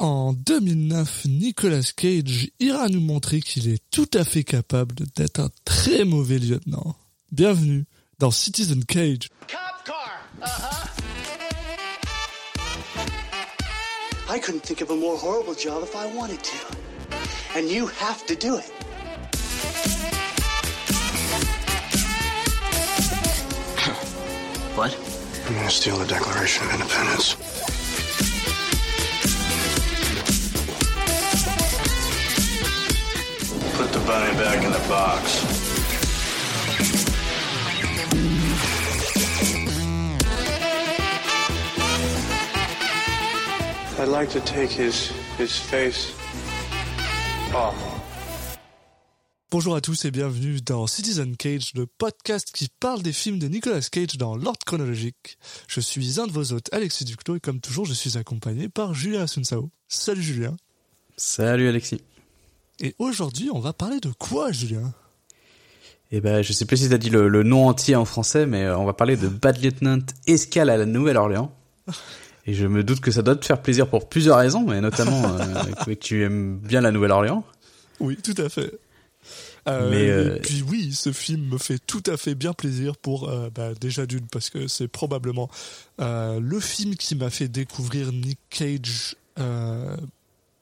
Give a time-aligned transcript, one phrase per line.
[0.00, 5.50] En 2009, Nicolas Cage ira nous montrer qu'il est tout à fait capable d'être un
[5.64, 6.94] très mauvais lieutenant.
[7.32, 7.84] Bienvenue
[8.20, 9.28] dans Citizen Cage.
[9.48, 10.20] Cop car.
[10.40, 10.88] Uh-huh.
[14.30, 16.56] I couldn't think of a more horrible job if I wanted to.
[17.58, 18.70] And you have to do it.
[24.76, 24.96] What?
[25.48, 27.34] I'm gonna steal the Declaration of Independence.
[34.08, 35.44] Bunny back in the box.
[44.00, 46.14] I'd like to take his his face
[47.54, 47.74] off.
[49.50, 53.48] Bonjour à tous et bienvenue dans Citizen Cage, le podcast qui parle des films de
[53.48, 55.36] Nicolas Cage dans l'ordre chronologique.
[55.68, 58.94] Je suis un de vos hôtes, Alexis Duclos, et comme toujours, je suis accompagné par
[58.94, 59.70] Julien Asunsao.
[59.88, 60.56] Salut Julien.
[61.18, 62.00] Salut Alexis.
[62.80, 64.92] Et aujourd'hui, on va parler de quoi, Julien?
[66.10, 68.64] Eh ben, je sais plus si t'as dit le, le nom entier en français, mais
[68.64, 71.52] euh, on va parler de Bad Lieutenant Escale à la Nouvelle-Orléans.
[72.46, 75.22] Et je me doute que ça doit te faire plaisir pour plusieurs raisons, mais notamment
[75.38, 77.44] euh, que tu aimes bien la Nouvelle-Orléans.
[78.00, 78.72] Oui, tout à fait.
[79.68, 82.96] Euh, Mais, euh, Et puis oui, ce film me fait tout à fait bien plaisir
[82.96, 85.50] pour bah, déjà d'une parce que c'est probablement
[85.98, 89.16] le film qui m'a fait découvrir Nick Cage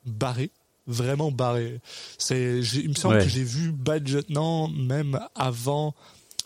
[0.05, 0.51] barré,
[0.87, 1.81] vraiment barré.
[2.19, 3.25] C'est, il me semble Ouais.
[3.25, 5.95] que j'ai vu Bad Lieutenant même avant,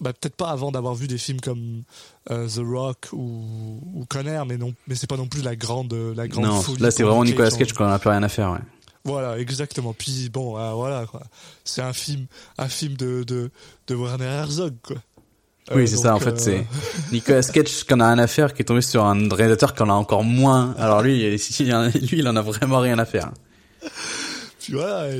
[0.00, 1.82] bah, peut-être pas avant d'avoir vu des films comme
[2.30, 5.92] euh, The Rock ou, ou Conner, mais non, mais c'est pas non plus la grande,
[6.16, 8.52] la grande Non, folie là c'est vraiment Nicolas Cage qu'on a plus rien à faire.
[8.52, 8.58] Ouais.
[9.04, 9.92] voilà, exactement.
[9.92, 11.22] Puis bon, euh, voilà quoi.
[11.64, 12.26] C'est un film,
[12.58, 13.50] un film de de,
[13.88, 14.96] de Werner Herzog quoi.
[15.74, 16.16] Oui, Euh, c'est ça.
[16.16, 16.66] En fait, c'est
[17.12, 19.92] Nicolas Cage qu'on a rien à faire, qui est tombé sur un réalisateur qu'on a
[19.92, 20.74] encore moins.
[20.78, 21.30] Alors lui, il-
[22.00, 23.30] lui, il en a vraiment rien à faire.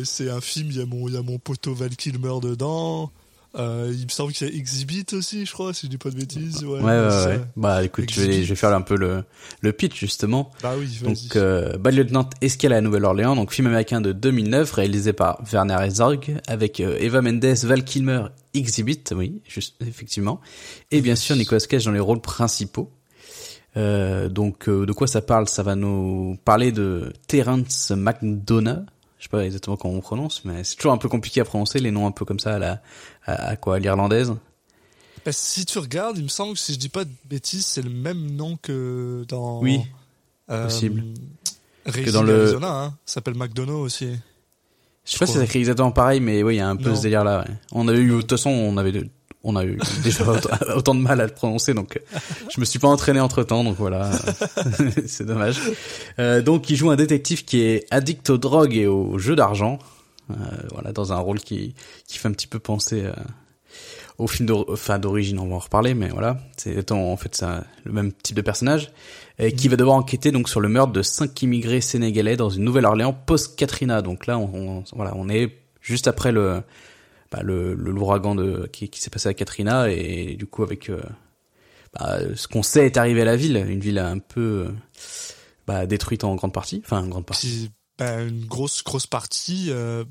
[0.04, 0.68] C'est un film.
[0.70, 3.10] Il y a mon, y a mon poteau Val Kilmer dedans.
[3.58, 6.10] Euh, il me semble qu'il y a Exhibit aussi, je crois, si je dis pas
[6.10, 6.62] de bêtises.
[6.62, 7.41] Ouais, Ouais, ouais.
[7.56, 8.44] Bah écoute, je vais, Exhibit.
[8.44, 9.25] je vais faire un peu le,
[9.60, 10.52] le pitch justement.
[10.62, 11.00] Bah oui.
[11.02, 15.75] Donc, euh, Bad Lieutenant Escale à Nouvelle-Orléans, donc film américain de 2009, réalisé par Werner
[15.80, 20.41] Herzog, avec euh, Eva Mendes, Val Kilmer, Exhibit, oui, juste, effectivement,
[20.92, 22.92] et bien sûr Nicolas Cage dans les rôles principaux.
[23.76, 25.48] Euh, donc, de quoi ça parle?
[25.48, 28.84] Ça va nous parler de Terrence McDonough.
[29.20, 31.78] Je sais pas exactement comment on prononce, mais c'est toujours un peu compliqué à prononcer
[31.78, 32.81] les noms un peu comme ça à la,
[33.26, 34.34] à, à quoi, l'irlandaise.
[35.25, 37.82] Bah, si tu regardes, il me semble que si je dis pas de bêtises, c'est
[37.82, 39.60] le même nom que dans.
[39.60, 39.82] Oui,
[40.50, 41.04] euh, possible.
[41.84, 42.94] Raising dans le- Arizona, hein.
[43.04, 44.08] Ça s'appelle McDonough aussi.
[45.04, 46.88] Je sais pas si c'est écrit exactement pareil, mais oui, il y a un peu
[46.91, 46.97] Non.
[46.97, 47.41] ce délire-là.
[47.47, 47.54] Ouais.
[47.72, 48.92] On a eu, de toute façon, on avait,
[49.42, 50.24] on a eu déjà
[50.76, 51.98] autant, de mal à le prononcer, donc
[52.54, 54.10] je me suis pas entraîné entre temps, donc voilà,
[55.06, 55.58] c'est dommage.
[56.18, 59.78] Euh, donc, il joue un détective qui est addict aux drogues et aux jeux d'argent,
[60.30, 60.34] euh,
[60.72, 61.74] voilà, dans un rôle qui
[62.06, 63.12] qui fait un petit peu penser euh,
[64.18, 68.12] au film d'origine, on va en reparler, mais voilà, c'est en fait ça le même
[68.12, 68.92] type de personnage,
[69.56, 73.14] qui va devoir enquêter donc sur le meurtre de cinq immigrés sénégalais dans une Nouvelle-Orléans
[73.14, 74.02] post-Katrina.
[74.02, 74.38] Donc là,
[74.92, 76.62] voilà, on est juste après le
[77.30, 81.00] bah, le, l'ouragan de qui, qui s'est passé à Katrina et du coup avec euh,
[81.94, 84.68] bah, ce qu'on sait est arrivé à la ville, une ville un peu
[85.66, 87.70] bah, détruite en grande partie, enfin en grande partie.
[87.70, 87.70] Puis,
[88.00, 90.04] une grosse, grosse partie, euh,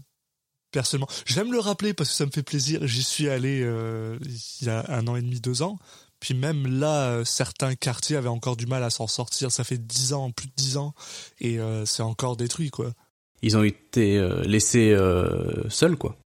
[0.72, 1.10] personnellement.
[1.26, 2.86] J'aime le rappeler parce que ça me fait plaisir.
[2.86, 4.18] J'y suis allé euh,
[4.60, 5.78] il y a un an et demi, deux ans.
[6.20, 9.52] Puis même là, euh, certains quartiers avaient encore du mal à s'en sortir.
[9.52, 10.94] Ça fait dix ans, plus de dix ans,
[11.40, 12.92] et c'est encore détruit, quoi.
[13.42, 14.96] Ils ont été laissés
[15.70, 16.18] seuls quoi.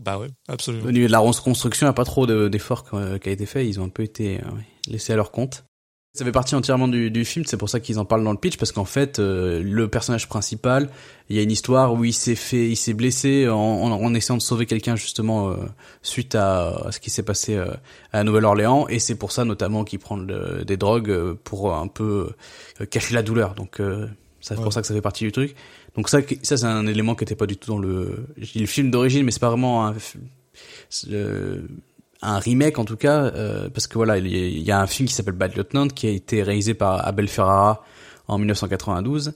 [0.00, 0.86] Bah ouais, absolument.
[0.86, 3.32] Au niveau de la reconstruction, il n'y a pas trop de- d'efforts euh, qui a
[3.32, 3.68] été fait.
[3.68, 4.50] Ils ont un peu été euh,
[4.88, 5.64] laissés à leur compte.
[6.12, 7.44] Ça fait partie entièrement du, film.
[7.46, 10.28] C'est pour ça qu'ils en parlent dans le pitch parce qu'en fait, euh, le personnage
[10.28, 10.90] principal,
[11.28, 14.42] il y a une histoire où il s'est fait, il s'est blessé en, essayant de
[14.42, 15.54] sauver quelqu'un justement
[16.02, 17.62] suite à, ce qui s'est passé
[18.12, 18.88] à Nouvelle-Orléans.
[18.88, 22.32] Et c'est pour ça notamment qu'il prend des drogues pour un peu
[22.90, 23.54] cacher la douleur.
[23.54, 23.80] Donc
[24.40, 24.62] c'est Ouais.
[24.62, 25.54] pour ça que ça fait partie du truc.
[25.96, 28.90] Donc ça, ça c'est un élément qui était pas du tout dans le, le film
[28.90, 29.94] d'origine, mais c'est pas vraiment un,
[31.10, 31.62] euh,
[32.22, 34.80] un remake en tout cas, euh, parce que voilà, il y, a, il y a
[34.80, 37.84] un film qui s'appelle Bad Lieutenant qui a été réalisé par Abel Ferrara
[38.28, 39.28] en 1992,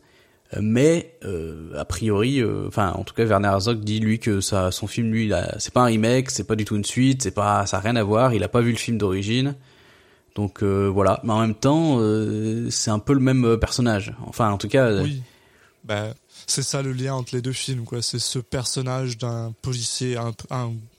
[0.55, 4.71] euh, mais euh, a priori, enfin en tout cas Werner Herzog dit lui que ça,
[4.71, 7.65] son film lui, c'est pas un remake, c'est pas du tout une suite, c'est pas,
[7.67, 9.55] ça a rien à voir, il a pas vu le film d'origine.
[10.35, 14.15] Donc euh, voilà, mais en même temps, euh, c'est un peu le même euh, personnage.
[14.27, 15.23] Enfin, en tout cas, Oui.
[15.85, 16.15] Bah,
[16.47, 18.03] c'est ça le lien entre les deux films, quoi.
[18.03, 20.33] C'est ce personnage d'un policier un,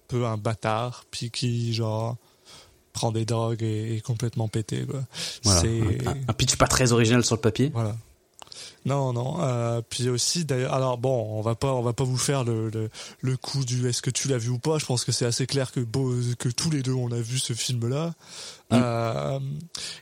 [0.08, 2.18] peu un bâtard, puis qui, genre,
[2.94, 5.02] prend des drogues et est complètement pété, quoi.
[5.44, 6.08] voilà, C'est...
[6.08, 7.72] un, un pitch pas très original sur le papier.
[7.74, 7.96] Voilà.
[8.86, 9.42] Non, non.
[9.42, 12.70] Euh, puis aussi, d'ailleurs, alors bon, on va pas, on va pas vous faire le
[12.70, 12.90] le,
[13.22, 14.78] le coup du est-ce que tu l'as vu ou pas.
[14.78, 15.80] Je pense que c'est assez clair que
[16.36, 18.14] que tous les deux on a vu ce film-là.
[18.74, 19.40] Euh,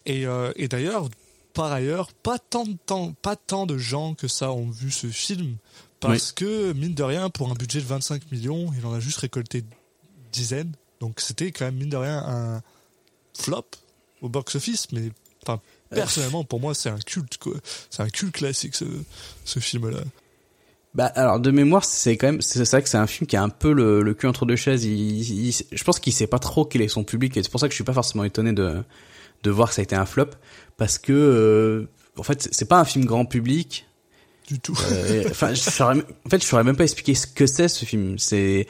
[0.05, 1.09] et euh, et d'ailleurs,
[1.53, 5.07] par ailleurs, pas tant de temps, pas tant de gens que ça ont vu ce
[5.07, 5.57] film
[5.99, 9.19] parce que mine de rien, pour un budget de 25 millions, il en a juste
[9.19, 9.63] récolté
[10.31, 10.73] dizaines.
[10.99, 12.61] Donc c'était quand même mine de rien un
[13.33, 13.65] flop
[14.21, 15.11] au box-office, mais
[15.43, 15.61] enfin
[15.93, 17.53] personnellement pour moi c'est un culte quoi.
[17.89, 18.85] C'est un culte classique ce,
[19.45, 19.99] ce film-là.
[20.95, 23.41] Bah alors de mémoire c'est quand même c'est vrai que c'est un film qui a
[23.41, 24.85] un peu le, le cul entre deux chaises.
[24.85, 27.59] Il, il- je pense qu'il sait pas trop quel est son public et c'est pour
[27.59, 28.83] ça que je suis pas forcément étonné de
[29.43, 30.27] de voir que ça a été un flop
[30.77, 31.87] parce que euh,
[32.17, 33.87] en fait c'est pas un film grand public.
[34.47, 34.77] Du tout.
[34.91, 38.19] Euh, Enfin en fait je saurais même pas expliquer ce que c'est ce film.
[38.19, 38.67] C'est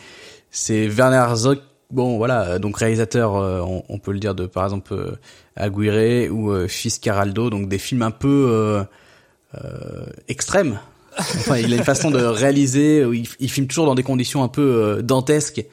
[0.49, 1.59] c'est Werner Herzog
[1.93, 5.11] bon voilà euh, donc réalisateur euh, on, on peut le dire de par exemple euh,
[5.55, 8.83] Aguirre ou euh, Fiscaraldo donc des films un peu euh,
[9.55, 10.79] euh, extrêmes.
[11.19, 14.41] Enfin, il a une façon de réaliser où il, il filme toujours dans des conditions
[14.43, 15.63] un peu euh, dantesques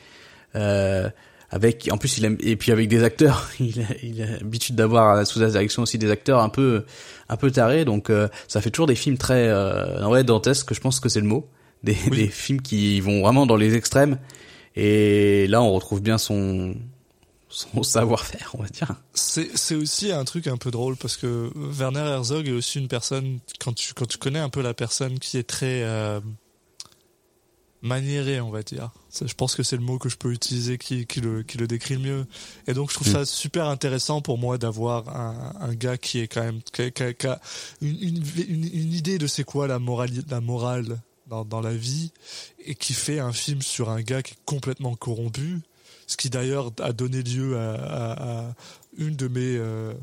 [0.55, 1.09] euh,
[1.51, 4.75] avec en plus il aime et puis avec des acteurs il a, il a l'habitude
[4.77, 6.85] d'avoir sous sa direction aussi des acteurs un peu
[7.31, 10.81] un peu tarés donc euh, ça fait toujours des films très euh, ouais dantesques je
[10.81, 11.49] pense que c'est le mot.
[11.83, 12.19] Des, Oui.
[12.19, 14.19] des films qui vont vraiment dans les extrêmes
[14.77, 16.75] et là on retrouve bien son
[17.49, 22.01] son savoir-faire on va dire C'est aussi un truc un peu drôle parce que Werner
[22.01, 25.37] Herzog est aussi une personne quand tu quand tu connais un peu la personne qui
[25.39, 26.21] est très euh,
[27.83, 28.91] maniérée on va dire.
[29.27, 31.67] Je pense que c'est le mot que je peux utiliser qui qui le qui le
[31.67, 32.27] décrit le mieux.
[32.67, 33.13] Et donc je trouve Mm.
[33.13, 36.91] ça super intéressant pour moi d'avoir un un gars qui est quand même qui a,
[36.91, 37.41] qui a- qui a
[37.81, 41.01] une, une une une idée de c'est quoi la morale la morale
[41.31, 42.13] dans la vie
[42.65, 45.61] et qui fait un film sur un gars qui est complètement corrompu.
[46.07, 48.53] Ce qui d'ailleurs a donné lieu à,
[48.99, 49.95] une de mes euh,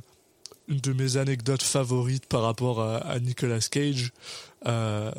[0.70, 4.12] une de mes anecdotes favorites par rapport à Nicolas Cage
[4.68, 5.12] euh,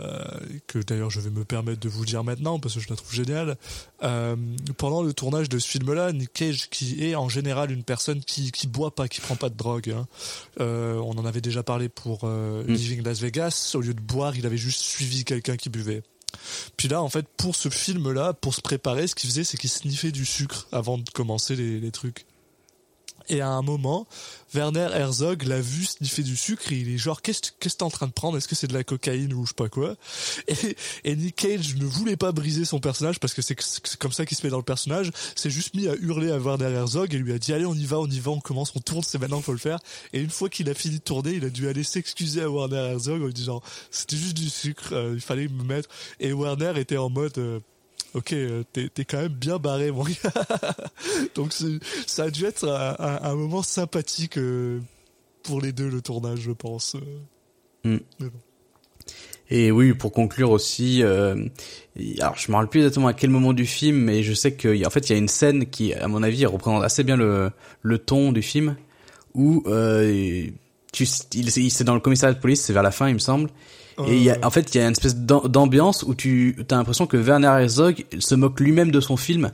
[0.67, 3.13] que d'ailleurs je vais me permettre de vous dire maintenant parce que je la trouve
[3.15, 3.57] géniale
[4.05, 4.37] Euh,
[4.77, 8.53] pendant le tournage de ce film-là Nick Cage qui est en général une personne qui
[8.53, 10.07] qui boit pas qui prend pas de drogue hein.
[10.61, 12.63] Euh, on en avait déjà parlé pour Mm.
[12.69, 16.03] Living Las Vegas au lieu de boire il avait juste suivi quelqu'un qui buvait
[16.77, 19.71] puis là, en fait, pour ce film-là, pour se préparer, ce qu'il faisait, c'est qu'il
[19.71, 22.27] sniffait du sucre avant de commencer les, les trucs.
[23.29, 24.07] Et à un moment,
[24.55, 27.91] Werner Herzog l'a vu sniffer du sucre et il est genre, qu'est-ce que t'es en
[27.91, 28.39] train de prendre?
[28.39, 29.97] Est-ce que c'est de la cocaïne ou je sais pas quoi?
[30.47, 30.55] Et,
[31.05, 34.25] et Nick Cage ne voulait pas briser son personnage parce que c'est c'est comme ça
[34.25, 35.11] qu'il se met dans le personnage.
[35.35, 37.85] S'est juste mis à hurler à Werner Herzog et lui a dit, allez, on y
[37.85, 39.79] va, on y va, on commence, on tourne, c'est maintenant qu'il faut le faire.
[40.13, 42.77] Et une fois qu'il a fini de tourner, il a dû aller s'excuser à Werner
[42.77, 45.89] Herzog en lui disant, c'était juste du sucre, euh, il fallait me mettre.
[46.21, 47.61] Et Werner était en mode, euh,
[48.15, 50.33] ok, euh, t'es t'es quand même bien barré, mon gars.
[51.35, 51.53] Donc
[52.07, 54.81] ça a dû être un, un- un moment sympathique euh,
[55.43, 56.95] pour les deux, le tournage, je pense.
[56.97, 57.95] euh.
[57.97, 58.01] Mm.
[58.21, 58.39] Mais bon.
[59.51, 61.35] Et oui, pour conclure aussi, euh,
[62.21, 64.75] alors je me rappelle plus exactement à quel moment du film, mais je sais qu'en
[64.85, 67.51] en fait il y a une scène qui, à mon avis, représente assez bien le,
[67.81, 68.77] le ton du film,
[69.35, 70.45] où euh,
[70.93, 73.19] tu, il, il- c'est dans le commissariat de police, c'est vers la fin, il me
[73.21, 73.49] semble,
[74.07, 76.75] et y a, en fait il y a une espèce d'am- d'ambiance où tu as
[76.77, 79.51] l'impression que Werner Herzog se moque lui-même de son film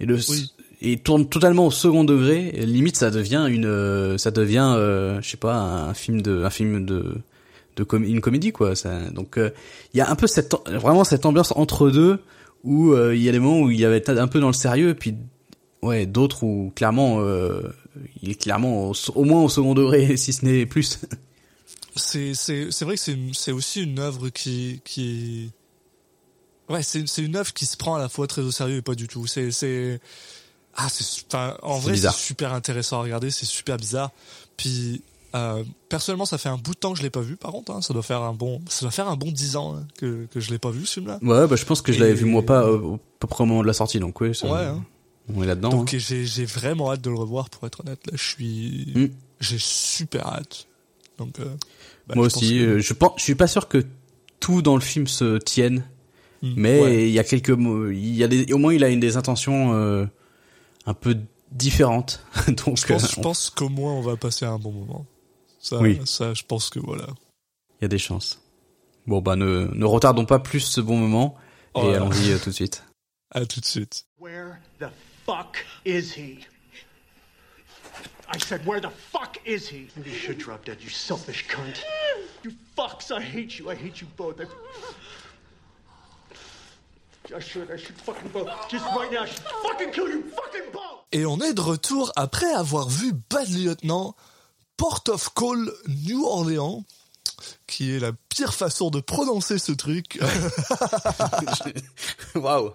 [0.00, 0.50] et le Oui.
[0.82, 2.50] et tourne totalement au second degré.
[2.54, 6.42] Et limite, ça devient une, euh, ça devient, euh, je sais pas, un film de,
[6.44, 7.14] un film de,
[7.76, 8.74] de com- une comédie quoi.
[8.76, 9.50] Ça, donc euh,
[9.94, 12.18] il y a un peu cette, vraiment cette ambiance entre deux
[12.64, 14.52] où euh, il y a des moments où il y avait un peu dans le
[14.54, 15.14] sérieux, et puis
[15.82, 17.60] ouais, d'autres où clairement, euh,
[18.22, 20.98] il est clairement au, au moins au second degré, si ce n'est plus.
[21.96, 22.32] C'est
[22.84, 25.50] vrai que c'est aussi une œuvre qui qui
[26.68, 28.82] ouais c'est c'est une œuvre qui se prend à la fois très au sérieux et
[28.82, 29.26] pas du tout.
[29.26, 30.00] C'est c'est
[30.76, 31.24] ah c'est
[31.62, 34.10] en vrai c'est super intéressant à regarder, c'est super bizarre.
[34.56, 35.02] Puis
[35.36, 37.72] euh, personnellement ça fait un bout de temps que je l'ai pas vu par contre
[37.72, 40.26] hein, ça doit faire un bon ça doit faire un bon dix ans hein, que
[40.26, 41.18] que je l'ai pas vu ce film là.
[41.22, 43.42] Ouais, bah je pense que je l'avais Et- vu moi pas euh, au, peu près
[43.42, 44.64] au moment de la sortie, donc oui, ça- Ouais.
[44.66, 44.84] hein.
[45.34, 45.70] on est là-dedans.
[45.70, 45.98] Donc hein.
[45.98, 49.06] j'ai j'ai vraiment hâte de le revoir pour être honnête là je suis Mm.
[49.40, 50.66] j'ai super hâte.
[51.18, 51.44] Donc euh,
[52.06, 53.84] bah, Moi je pense aussi, que- euh, je pense, je suis pas sûr que
[54.40, 55.84] tout dans le film se tienne,
[56.42, 56.52] Mm.
[56.56, 57.08] mais Ouais.
[57.08, 59.16] il y a quelques mots, il y a des, au moins il a une des
[59.16, 60.04] intentions euh,
[60.86, 61.16] un peu
[61.52, 62.22] différentes.
[62.48, 65.06] Donc Je pense, euh, pense qu'au moins on va passer un bon moment.
[65.60, 65.98] Ça, Oui.
[66.04, 67.06] ça, je pense que voilà.
[67.80, 68.40] il y a des chances.
[69.06, 71.36] Bon bah ne, ne retardons pas plus ce bon moment
[71.74, 72.84] Oh et allons-y euh, tout de suite.
[73.30, 74.04] À tout de suite.
[74.20, 74.86] Where the
[75.26, 76.38] fuck is he?
[78.34, 79.88] I said, where the fuck is he?
[79.96, 81.82] Maybe you should drop dead, you selfish cunt.
[82.42, 83.70] You fucks, I hate you.
[83.70, 84.40] I hate you both.
[84.40, 84.46] I,
[87.36, 88.50] I should, I should fucking both.
[88.68, 91.04] Just right now, I should fucking kill you fucking both!
[91.12, 94.16] Et on est de retour après avoir vu Bad Lieutenant,
[94.76, 95.70] Port of Call,
[96.04, 96.84] New Orleans.
[97.66, 100.18] qui est la pire façon de prononcer ce truc.
[102.34, 102.72] Waouh.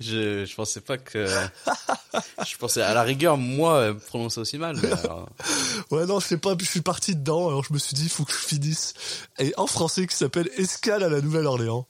[0.00, 1.26] Je, je pensais pas que.
[2.46, 4.76] Je pensais à la rigueur, moi, prononcer aussi mal.
[5.90, 8.08] Ouais, non, je sais pas, je suis parti dedans, alors je me suis dit, il
[8.08, 8.94] faut que je finisse.
[9.38, 11.86] Et en français, qui s'appelle Escale à la Nouvelle-Orléans.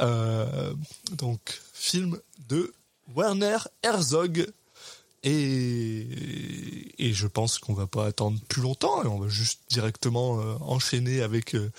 [0.00, 0.72] Euh,
[1.12, 2.18] donc, film
[2.48, 2.72] de
[3.14, 4.46] Werner Herzog.
[5.24, 6.06] Et,
[6.98, 10.54] et je pense qu'on va pas attendre plus longtemps, et on va juste directement euh,
[10.60, 11.70] enchaîner avec euh,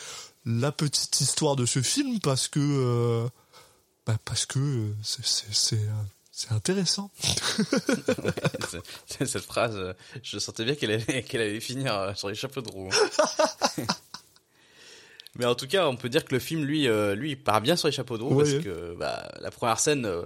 [0.45, 3.27] la petite histoire de ce film, parce que...
[4.05, 7.09] bah, parce que euh, c'est- c'est c'est, euh, c'est intéressant.
[9.07, 9.93] C'est- Cette phrase, euh,
[10.23, 12.89] je sentais bien qu'elle allait, qu'elle allait finir sur les chapeaux de roue.
[15.37, 17.75] Mais en tout cas, on peut dire que le film, lui, lui, il part bien
[17.75, 18.43] sur les chapeaux de roue Ouais.
[18.51, 20.23] parce que bah, la première scène, euh,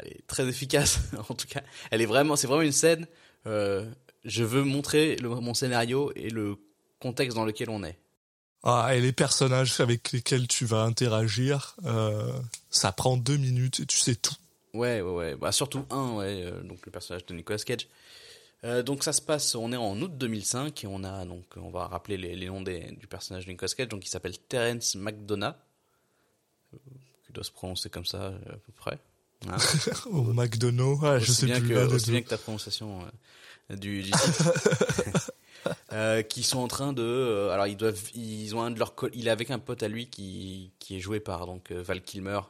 [0.00, 0.98] elle est très efficace.
[1.28, 3.06] en tout cas, elle est vraiment, c'est vraiment une scène.
[3.46, 3.88] euh,
[4.24, 6.56] je veux montrer le- mon scénario et le
[6.98, 7.98] contexte dans lequel on est.
[8.66, 12.32] Ah, et les personnages avec lesquels tu vas interagir, euh,
[12.70, 14.34] ça prend deux minutes et tu sais tout.
[14.72, 15.34] Ouais, ouais, ouais.
[15.36, 17.86] Bah, surtout un, ouais, euh, donc le personnage de Nicolas Cage.
[18.64, 21.68] Euh, donc ça se passe, on est en août 2005 et on a donc on
[21.68, 23.88] va rappeler les, les noms des, du personnage de Nicolas Cage.
[23.88, 25.54] Donc il s'appelle Terence McDonough,
[27.26, 28.98] qui doit se prononcer comme ça à peu près.
[29.46, 29.58] Hein.
[30.06, 31.68] Au ouais, je sais bien plus.
[31.68, 33.06] que, aussi bien que ta prononciation
[33.68, 34.10] du, du.
[35.92, 38.94] Euh, qui sont en train de euh, alors ils doivent ils ont un de leurs
[39.14, 42.02] il est avec un pote à lui qui qui est joué par donc euh, Val
[42.02, 42.40] Kilmer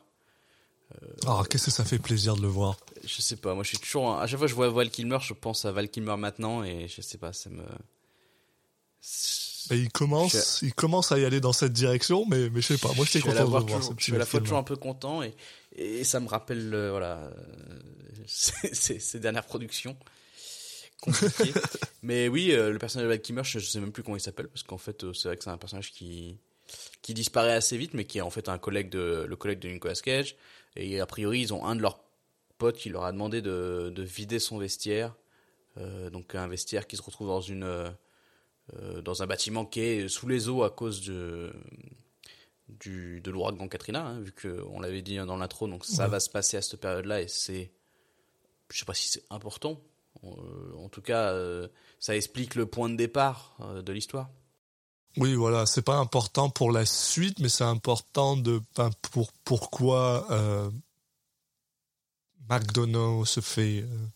[1.26, 2.76] Ah, qu'est-ce que ça fait plaisir de le voir.
[3.04, 4.14] Je sais pas, moi je suis toujours.
[4.18, 6.88] À chaque fois que je vois Val Kilmer, je pense à Val Kilmer maintenant et
[6.88, 7.62] je sais pas, ça me.
[9.70, 12.92] Il commence, il commence à y aller dans cette direction, mais, mais je sais pas,
[12.94, 13.64] moi j'étais content de voir.
[13.64, 15.34] toujours- ce je suis à la fois toujours un peu content et,
[15.74, 17.30] et ça me rappelle euh, voilà euh,
[18.26, 19.96] ces, ces- ces dernières productions
[22.02, 24.20] Mais oui, euh, le personnage de Val Kilmer, je, je sais même plus comment il
[24.20, 26.38] s'appelle parce qu'en fait euh, c'est vrai que c'est un personnage qui
[27.02, 29.68] qui disparaît assez vite, mais qui est en fait un collègue de le collègue de
[29.68, 30.36] Nicolas Cage.
[30.76, 32.00] Et a priori ils ont un de leurs
[32.58, 35.14] potes qui leur a demandé de, de vider son vestiaire,
[35.76, 40.08] Euh, donc un vestiaire qui se retrouve dans une euh, dans un bâtiment qui est
[40.08, 41.52] sous les eaux à cause de
[42.68, 46.30] du, de l'ouragan Katrina, hein, vu qu'on l'avait dit dans l'intro, donc ça va se
[46.30, 47.72] passer à cette période-là et c'est,
[48.70, 49.80] je sais pas si c'est important.
[50.22, 51.68] Euh, en tout cas, euh,
[51.98, 54.30] ça explique le point de départ euh, de l'histoire.
[55.16, 60.26] Oui, voilà, c'est pas important pour la suite, mais c'est important de ben, pour pourquoi
[60.30, 60.70] euh,
[62.48, 64.06] McDonough se fait euh,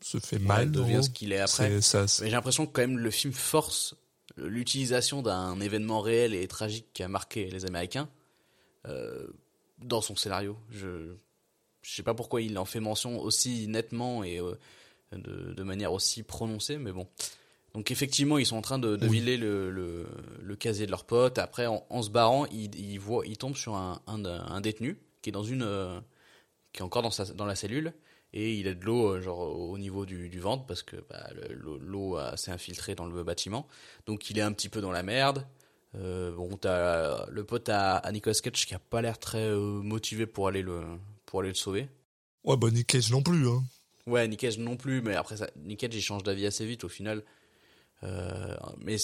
[0.00, 0.72] se fait mal.
[0.72, 1.80] devient en ce qu'il est après.
[1.80, 3.94] Ça, Mais j'ai l'impression que quand même le film force
[4.36, 8.08] l'utilisation d'un événement réel et tragique qui a marqué les Américains
[8.86, 9.26] euh,
[9.78, 10.56] dans son scénario.
[10.70, 11.14] Je
[11.82, 14.40] je sais pas pourquoi il en fait mention aussi nettement et
[15.12, 17.06] de, de manière aussi prononcée, mais bon.
[17.74, 19.18] Donc effectivement, ils sont en train de, de Oui.
[19.20, 20.06] viler le, le,
[20.42, 21.38] le casier de leur pote.
[21.38, 24.98] Après, en, en se barrant, ils, ils voient, ils tombent sur un, un, un détenu
[25.22, 26.00] qui est dans une, euh,
[26.72, 27.92] qui est encore dans sa, dans la cellule
[28.32, 31.28] et il a de l'eau euh, genre au niveau du, du ventre parce que bah,
[31.34, 33.66] le- l'eau s'est infiltrée dans le bâtiment.
[34.06, 35.46] Donc il est un petit peu dans la merde.
[35.94, 39.58] Euh, bon, t'as le pote à, à Nicolas Cage qui a pas l'air très euh,
[39.82, 40.82] motivé pour aller le
[41.26, 41.88] pour aller le sauver.
[42.44, 43.48] Ouais, bah Nick Cage non plus.
[43.48, 43.62] Hein.
[44.08, 46.84] Ouais, Nick Cage non plus, mais après ça, Nick Cage il change d'avis assez vite
[46.84, 47.22] au final.
[48.04, 48.96] Euh, mais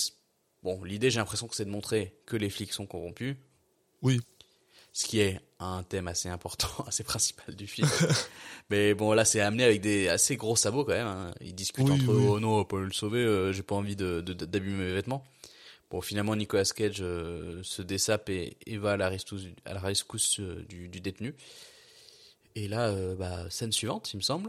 [0.63, 3.37] bon, l'idée j'ai l'impression que c'est de montrer que les flics sont corrompus,
[4.03, 4.21] Oui,
[4.93, 7.89] ce qui est un thème assez important, assez principal du film.
[8.71, 11.07] mais bon, là c'est amené avec des assez gros sabots quand même.
[11.07, 11.35] hein.
[11.41, 12.25] Ils discutent Oui, entre oui.
[12.25, 15.25] eux, oh non, pas le sauver, euh, j'ai pas envie de de- d'abîmer mes vêtements.
[15.91, 19.81] Bon, finalement Nicolas Cage euh, se dessape et, et va à la rescousse, à la
[19.81, 21.35] rescousse du, du détenu.
[22.57, 24.49] Et là, bah, scène suivante, il me semble.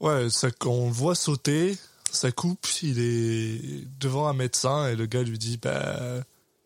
[0.00, 1.76] Ouais, ça qu'on le voit sauter,
[2.10, 6.22] ça coupe, il est devant un médecin et le gars lui dit bah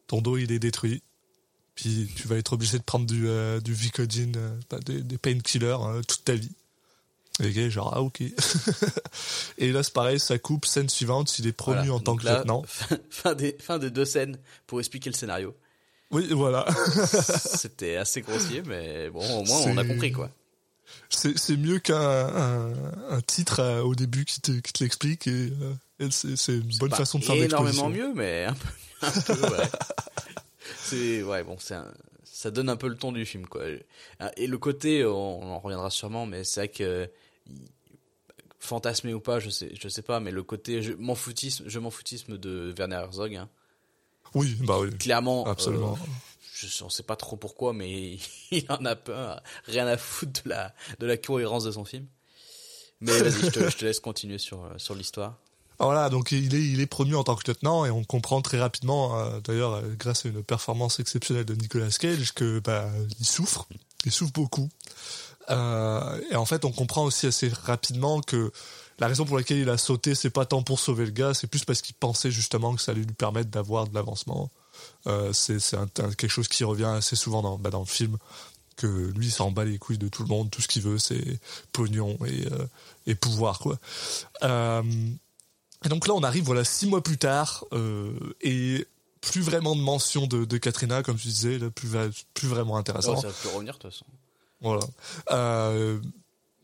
[0.07, 1.03] ton dos il est détruit.
[1.75, 5.17] Puis tu vas être obligé de prendre du, euh, du Vicodin, euh, bah, des, des
[5.17, 6.51] painkillers euh, toute ta vie.
[7.39, 8.21] Et le gars est genre ah ok.
[9.59, 11.95] et là c'est pareil, ça coupe, scène suivante, il est promu Voilà.
[11.95, 12.65] en tant que là, lieutenant.
[13.11, 15.55] Fin, des, fin de deux scènes pour expliquer le scénario.
[16.11, 16.67] Oui voilà.
[17.55, 20.31] C'était assez grossier, mais bon, au moins on a compris quoi.
[21.09, 22.73] C'est c'est mieux qu'un un,
[23.11, 26.77] un titre euh, au début qui te, qui te l'explique et, euh, et c'est une
[26.79, 28.69] bonne façon de faire énormément mieux, mais un peu,
[29.07, 29.69] un peu ouais.
[30.83, 31.77] c'est ouais bon, c'est
[32.25, 33.63] ça donne un peu le ton du film quoi.
[34.37, 37.11] Et le côté, on, on en reviendra sûrement, mais c'est vrai que
[38.61, 41.79] fantasmé ou pas, je sais, je sais pas, mais le côté je m'en foutisme, je
[41.79, 43.49] m'en foutisme de Werner Herzog, hein.
[44.35, 45.95] Oui, bah oui, clairement, absolument.
[45.95, 46.07] euh,
[46.67, 48.19] je ne sais pas trop pourquoi, mais
[48.51, 52.07] il en a pas rien à foutre de la, de la cohérence de son film.
[53.01, 55.37] Mais vas-y, je te, laisse continuer sur, euh, sur l'histoire.
[55.79, 58.59] Voilà, donc il est, il est promu en tant que lieutenant et on comprend très
[58.59, 63.27] rapidement, euh, d'ailleurs, euh, grâce à une performance exceptionnelle de Nicolas Cage, que bah, il
[63.27, 63.69] souffre,
[64.05, 64.69] il souffre beaucoup.
[65.51, 68.53] Et en fait, on comprend aussi assez rapidement que
[68.99, 71.47] la raison pour laquelle il a sauté, c'est pas tant pour sauver le gars, c'est
[71.47, 74.51] plus parce qu'il pensait justement que ça allait lui permettre d'avoir de l'avancement.
[75.09, 75.59] Euh, c'est
[76.17, 78.19] quelque chose qui revient assez souvent dans, bah, dans le film,
[78.77, 80.99] que lui, il s'en bat les couilles de tout le monde, tout ce qu'il veut,
[80.99, 81.41] c'est
[81.73, 82.67] pognon et, euh,
[83.07, 83.79] et pouvoir, quoi.
[84.43, 84.83] Euh,
[85.85, 87.65] et donc là, on arrive, voilà, six mois plus tard,
[88.41, 88.87] et
[89.21, 91.91] plus vraiment de mention de, de Katrina, comme tu disais, là, plus,
[92.35, 93.15] plus vraiment intéressant.
[93.17, 94.07] Oh, ça plus revenir de toute façon.
[94.61, 94.85] Voilà.
[95.31, 96.01] Euh,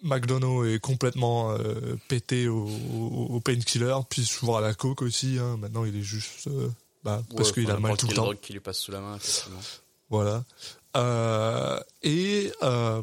[0.03, 5.39] McDonough est complètement euh, pété au, au, au painkiller, puis souvent à la coke aussi.
[5.39, 5.57] Hein.
[5.59, 6.69] Maintenant, il est juste euh,
[7.05, 8.23] bah, parce qu'il a mal tout le temps.
[8.23, 9.61] drogue qui lui passe sous la main, effectivement.
[10.09, 10.45] Voilà.
[10.97, 13.03] Euh, et euh,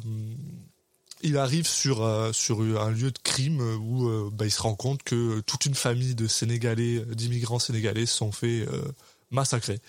[1.22, 5.04] il arrive sur euh, sur un lieu de crime où bah, il se rend compte
[5.04, 8.66] que toute une famille de Sénégalais, d'immigrants sénégalais, se sont fait
[9.30, 9.80] massacrer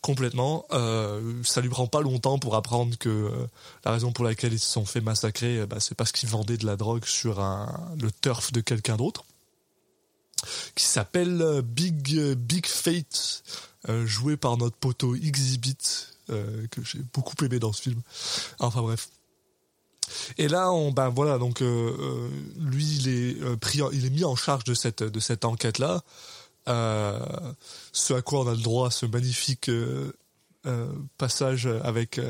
[0.00, 0.66] complètement.
[1.42, 3.30] Ça lui prend pas longtemps pour apprendre que
[3.84, 6.66] la raison pour laquelle ils se sont fait massacrer, bah, c'est parce qu'ils vendaient de
[6.66, 9.24] la drogue sur un, le turf de quelqu'un d'autre
[10.74, 13.42] qui s'appelle euh, Big euh, Big Fate,
[13.88, 15.76] euh, joué par notre poteau Exhibit,
[16.30, 18.00] euh, que j'ai beaucoup aimé dans ce film.
[18.58, 19.08] Enfin bref.
[20.38, 24.72] Et là, ben voilà, donc lui, il est pris, il est mis en charge de
[24.72, 26.04] cette de cette enquête là.
[27.92, 29.68] Ce à quoi on a le droit, ce magnifique
[31.18, 32.20] passage avec.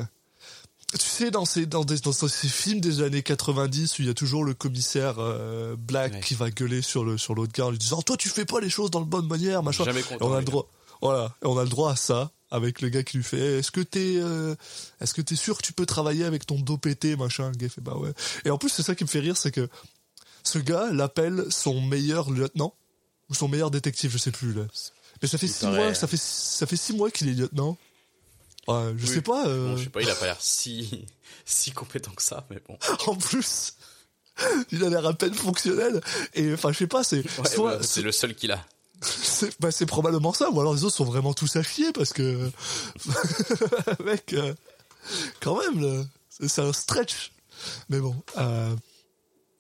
[0.93, 4.11] Tu sais, dans ces, dans, des- dans ces films des années 90 où il y
[4.11, 6.21] a toujours le commissaire euh, Black Ouais.
[6.21, 8.61] qui va gueuler sur le sur l'autre gars en lui disant toi tu fais pas
[8.61, 9.85] les choses dans la bonne manière machin.
[9.85, 10.29] Jamais et content.
[10.29, 10.69] on a le droit
[11.03, 11.35] voilà.
[11.43, 13.71] Et on a le droit à ça avec le gars qui lui fait Eh, est-ce
[13.73, 14.55] que t'es euh,
[15.01, 17.51] est-ce que t'es sûr que tu peux travailler avec ton dos pété machin?
[17.51, 18.13] Le gars fait bah ouais.
[18.45, 19.69] Et en plus c'est ça qui me fait rire c'est que
[20.45, 22.73] ce gars l'appelle son meilleur lieutenant
[23.29, 24.63] ou son meilleur détective je sais plus là.
[25.21, 27.33] Mais ça fait Il six paraît- mois ça fait ça fait six mois qu'il est
[27.35, 27.77] lieutenant
[28.69, 29.15] Ouais, je Oui.
[29.15, 31.05] sais pas euh, Bon, je sais pas, il a pas l'air si,
[31.45, 32.77] si compétent que ça, mais bon.
[33.07, 33.75] en plus
[34.71, 36.01] il a l'air à peine fonctionnel
[36.35, 38.63] et enfin je sais pas c'est Ouais, soit ouais, c'est le seul qu'il a.
[39.01, 42.13] c'est bah, c'est probablement ça ou alors les autres sont vraiment tous à chier parce
[42.13, 42.51] que
[44.05, 44.53] mec euh,
[45.41, 47.33] quand même c'est c'est un stretch
[47.89, 48.75] mais bon euh,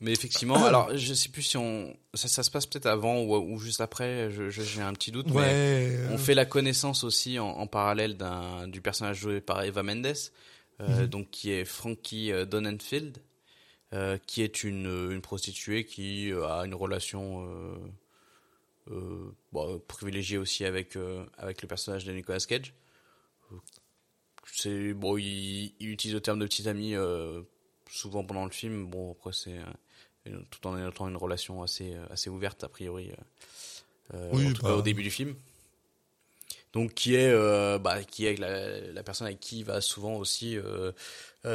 [0.00, 3.35] Mais effectivement, alors je sais plus si on ça, ça se passe peut-être avant ou,
[3.37, 4.30] ou juste après.
[4.30, 5.26] Je je- j'ai un petit doute.
[5.35, 9.82] Mais on fait la connaissance aussi en, en parallèle d'un du personnage joué par Eva
[9.82, 10.14] Mendes,
[10.80, 11.06] euh, Mhm.
[11.06, 13.18] donc qui est Frankie euh, Donenfeld,
[13.94, 17.76] euh, qui est une une prostituée qui euh, a une relation euh,
[18.90, 22.74] euh, bon, privilégiée aussi avec euh, avec le personnage de Nicolas Cage.
[24.52, 27.42] C'est bon, il, il utilise le terme de petit ami euh,
[27.90, 28.87] souvent pendant le film.
[28.87, 29.56] Bon, après c'est
[30.50, 33.10] tout en ayant une relation assez euh, assez ouverte a priori.
[33.10, 34.68] euh, euh, Oui, en tout bah.
[34.70, 35.34] cas au début du film.
[36.72, 37.32] Donc qui est
[37.78, 40.58] bah, qui est la, la personne avec qui il va souvent aussi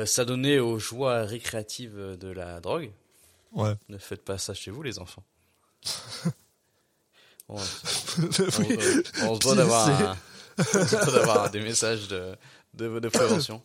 [0.06, 2.92] s'adonner aux joies récréatives de la drogue.
[3.54, 5.24] ouais Ne faites pas ça chez vous les enfants.
[7.50, 10.18] On, se doit d'avoir c'est- un-
[10.58, 12.36] on se doit d'avoir des messages de,
[12.74, 13.62] de, de prévention.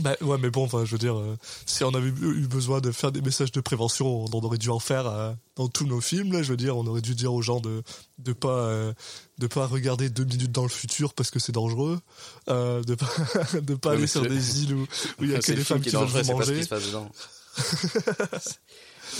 [0.00, 2.90] Bah ouais, mais bon, enfin, je veux dire, euh, si on avait eu besoin de
[2.92, 6.32] faire des messages de prévention, on aurait dû en faire euh, dans tous nos films.
[6.32, 7.82] Là, je veux dire, on aurait dû dire aux gens de
[8.18, 8.94] de pas euh,
[9.36, 12.00] de pas regarder deux minutes dans le futur parce que c'est dangereux,
[12.48, 13.06] de pas
[13.60, 14.86] de pas Ouais, aller sur des îles où,
[15.20, 16.62] il y a que des femmes qui qui veulent pas ce qui manger.
[16.62, 17.10] se passe dedans.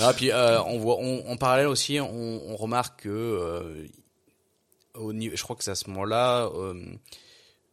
[0.01, 3.87] Ah, puis on voit, on, en parallèle aussi, on, on remarque que
[4.95, 6.51] au niveau, je crois que c'est à ce moment-là,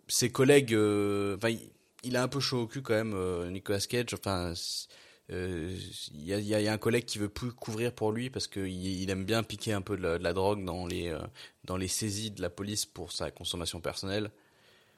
[0.10, 1.56] ses collègues, enfin,
[2.04, 4.14] il, il a un peu chaud au cul quand même, euh, Nicolas Cage.
[4.14, 4.88] Enfin, c'est-
[5.32, 5.76] euh,
[6.16, 7.94] il y, a, il y a- il y a un collègue qui veut plus couvrir
[7.94, 10.66] pour lui parce qu'il il aime bien piquer un peu de la, de la drogue
[10.66, 11.20] dans les euh,
[11.66, 14.32] dans les saisies de la police pour sa consommation personnelle.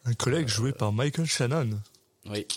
[0.06, 1.82] Un collègue joué par Michael Shannon,
[2.28, 2.48] Oui,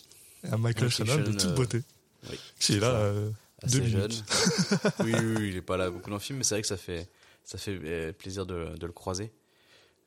[0.45, 1.83] un Michael Michael Shannon de toute beauté,
[2.31, 2.39] oui.
[2.61, 3.31] qui est là euh,
[3.67, 4.13] deux assez jeune.
[5.01, 6.69] oui, oui, oui, il est pas là beaucoup dans le film, mais c'est vrai que
[6.69, 7.09] ça fait,
[7.45, 9.33] ça fait plaisir de, de le croiser.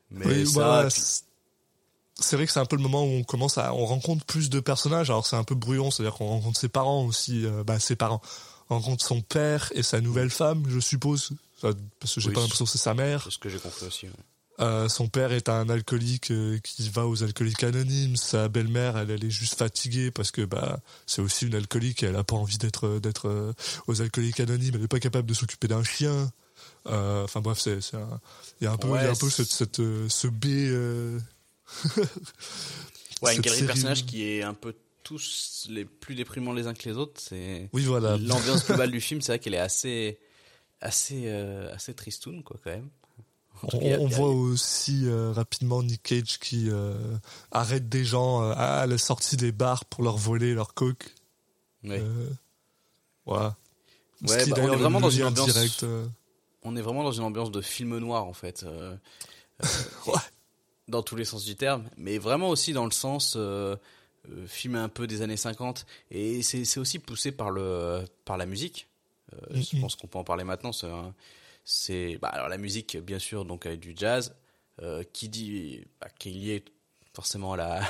[0.10, 1.02] Mais Oui, ça, puis-
[2.20, 4.50] c'est- vrai que c'est un peu le moment où on commence à, on rencontre plus
[4.50, 5.10] de personnages.
[5.10, 8.22] Alors c'est un peu brouillon, c'est-à-dire qu'on rencontre ses parents aussi, euh, bah ses parents.
[8.70, 12.34] On rencontre son père et sa nouvelle femme, je suppose, Enfin, parce que j'ai Oui,
[12.36, 13.24] pas l'impression que c'est sa mère.
[13.24, 14.06] c'est ce que j'ai compris aussi.
[14.08, 14.12] ouais.
[14.60, 18.16] Euh, son père est un alcoolique euh, qui va aux alcooliques anonymes.
[18.16, 22.02] Sa belle-mère, elle, elle est juste fatiguée parce que bah c'est aussi une alcoolique.
[22.04, 23.54] Et elle a pas envie d'être d'être
[23.88, 24.74] aux alcooliques anonymes.
[24.76, 26.32] Elle est pas capable de s'occuper d'un chien.
[26.86, 27.78] Enfin bref, c'est
[28.62, 31.22] il y a un peu il y a un peu cette, cette ce B.
[33.22, 36.74] Ouais, une galerie de personnages qui est un peu tous les plus déprimants les uns
[36.74, 37.20] que les autres.
[37.20, 38.18] C'est Oui voilà.
[38.18, 40.20] l'ambiance globale du film, c'est vrai qu'elle est assez,
[40.82, 42.90] assez, euh, assez tristoun quoi quand même.
[43.64, 46.96] On, cas, voit aussi euh, rapidement Nick Cage qui euh,
[47.50, 51.16] arrête des gens à la sortie des bars pour leur voler leur coke.
[51.84, 52.04] Ouais.
[53.26, 53.58] Voilà.
[54.28, 55.86] Ouais, bah, on est vraiment dans une ambiance- direct,
[56.62, 58.64] on est vraiment dans une ambiance de film noir en fait,
[60.06, 60.14] Ouais.
[60.88, 63.76] Dans tous les sens du terme, mais vraiment aussi dans le sens euh,
[64.30, 68.46] euh, film un peu des années 50 et c'est aussi poussé par le par la
[68.46, 68.88] musique.
[69.34, 69.82] Euh, Je Mhm.
[69.82, 70.72] pense qu'on peut en parler maintenant.
[71.66, 74.36] C'est bah, alors la musique bien sûr donc avec du jazz
[74.82, 76.66] euh, qui dit bah, qui est lié
[77.14, 77.82] forcément à la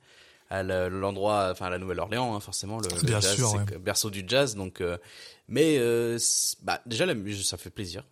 [0.50, 3.64] à l'endroit enfin à la Nouvelle-Orléans hein, forcément le, le Bien jazz sûr, c'est ouais.
[3.66, 4.82] que- berceau du jazz donc
[5.48, 5.78] mais
[6.62, 8.04] bah déjà la musique ça fait plaisir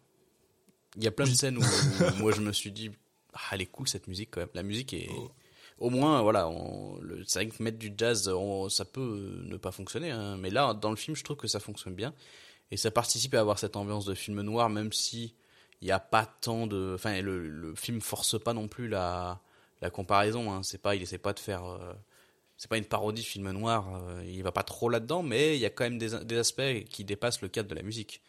[0.96, 2.90] il y a plein de scènes où, où moi je me suis dit
[3.34, 5.30] ah, elle est cool cette musique quand même la musique est Oh.
[5.78, 9.56] au moins voilà on, le, c'est vrai que mettre du jazz on- ça peut ne
[9.56, 12.14] pas fonctionner hein, mais là dans le film je trouve que ça fonctionne bien
[12.70, 15.34] et ça participe à avoir cette ambiance de film noir même si
[15.82, 19.40] il n'y a pas tant de enfin le, le film force pas non plus la
[19.82, 20.62] la comparaison hein.
[20.62, 21.92] c'est pas il essaie pas de faire euh,
[22.56, 25.56] c'est pas une parodie de film noir euh, il va pas trop là dedans mais
[25.56, 28.22] il y a quand même des, des aspects qui dépassent le cadre de la musique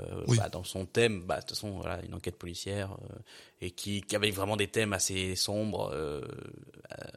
[0.00, 0.36] euh, Oui.
[0.38, 3.16] bah, dans son thème bah de toute façon voilà une enquête policière euh,
[3.60, 6.22] et qui, qui avait vraiment des thèmes assez sombres euh,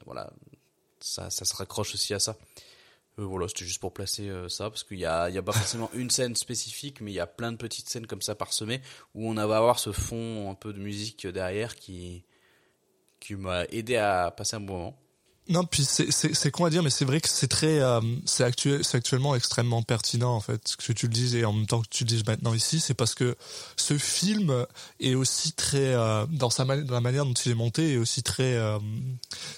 [0.06, 0.32] voilà
[1.00, 2.38] ça ça se raccroche aussi à ça
[3.20, 6.12] voilà, c'était juste pour placer ça, parce qu'il y a, y a pas forcément une
[6.12, 8.80] scène spécifique, mais il y a plein de petites scènes comme ça parsemées,
[9.16, 12.24] où on va avoir ce fond un peu de musique derrière qui,
[13.20, 15.00] qui m'a aidé à passer un bon moment.
[15.50, 18.02] Non, puis c'est c'est c'est con à dire, mais c'est vrai que c'est très euh,
[18.26, 21.66] c'est actuel c'est actuellement extrêmement pertinent en fait que tu le dises et en même
[21.68, 23.36] temps que tu le dises maintenant ici, c'est parce que
[23.78, 24.66] ce film
[25.00, 27.98] est aussi très euh, dans sa man- dans la manière dont il est monté est
[27.98, 28.78] aussi très euh,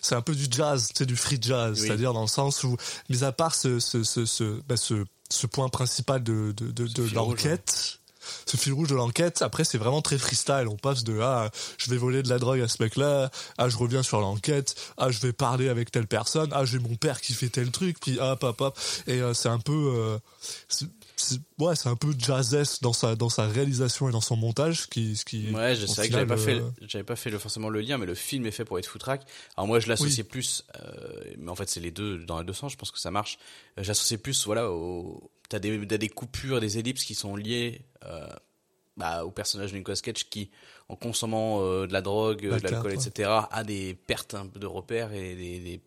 [0.01, 1.87] c'est un peu du jazz, c'est du free jazz, Oui.
[1.87, 2.77] c'est-à-dire dans le sens où
[3.09, 6.87] mis à part ce ce ce ce bah, ce, ce point principal de de de,
[6.87, 7.98] de l'enquête.
[8.45, 10.65] Ce fil rouge de l'enquête, après c'est vraiment très freestyle.
[10.69, 13.77] On passe de ah je vais voler de la drogue à ce mec-là, ah je
[13.77, 17.33] reviens sur l'enquête, ah je vais parler avec telle personne, ah j'ai mon père qui
[17.33, 20.17] fait tel truc, puis ah hop et euh, c'est un peu euh,
[20.67, 24.35] c'est- c'est- ouais c'est un peu jazzesque dans sa dans sa réalisation et dans son
[24.35, 26.87] montage, ce qui ce qui Ouais, je sais que j'avais final, pas fait, euh, le-
[26.87, 29.23] j'avais pas fait le, forcément le lien, mais le film est fait pour être footrack.
[29.57, 32.53] Alors moi, je l'associais plus, euh, mais en fait, c'est les deux dans les deux
[32.53, 32.71] sens.
[32.71, 33.37] Je pense que ça marche.
[33.77, 38.27] Euh, J'associais plus, voilà, au, t'as des, des coupures, des ellipses qui sont liées euh,
[38.97, 40.51] bah, au personnage de Nicolas Cage qui,
[40.87, 44.59] en consommant euh, de la drogue, euh, de L'alcool, etc., a des pertes un peu
[44.59, 45.81] de repères et des, des,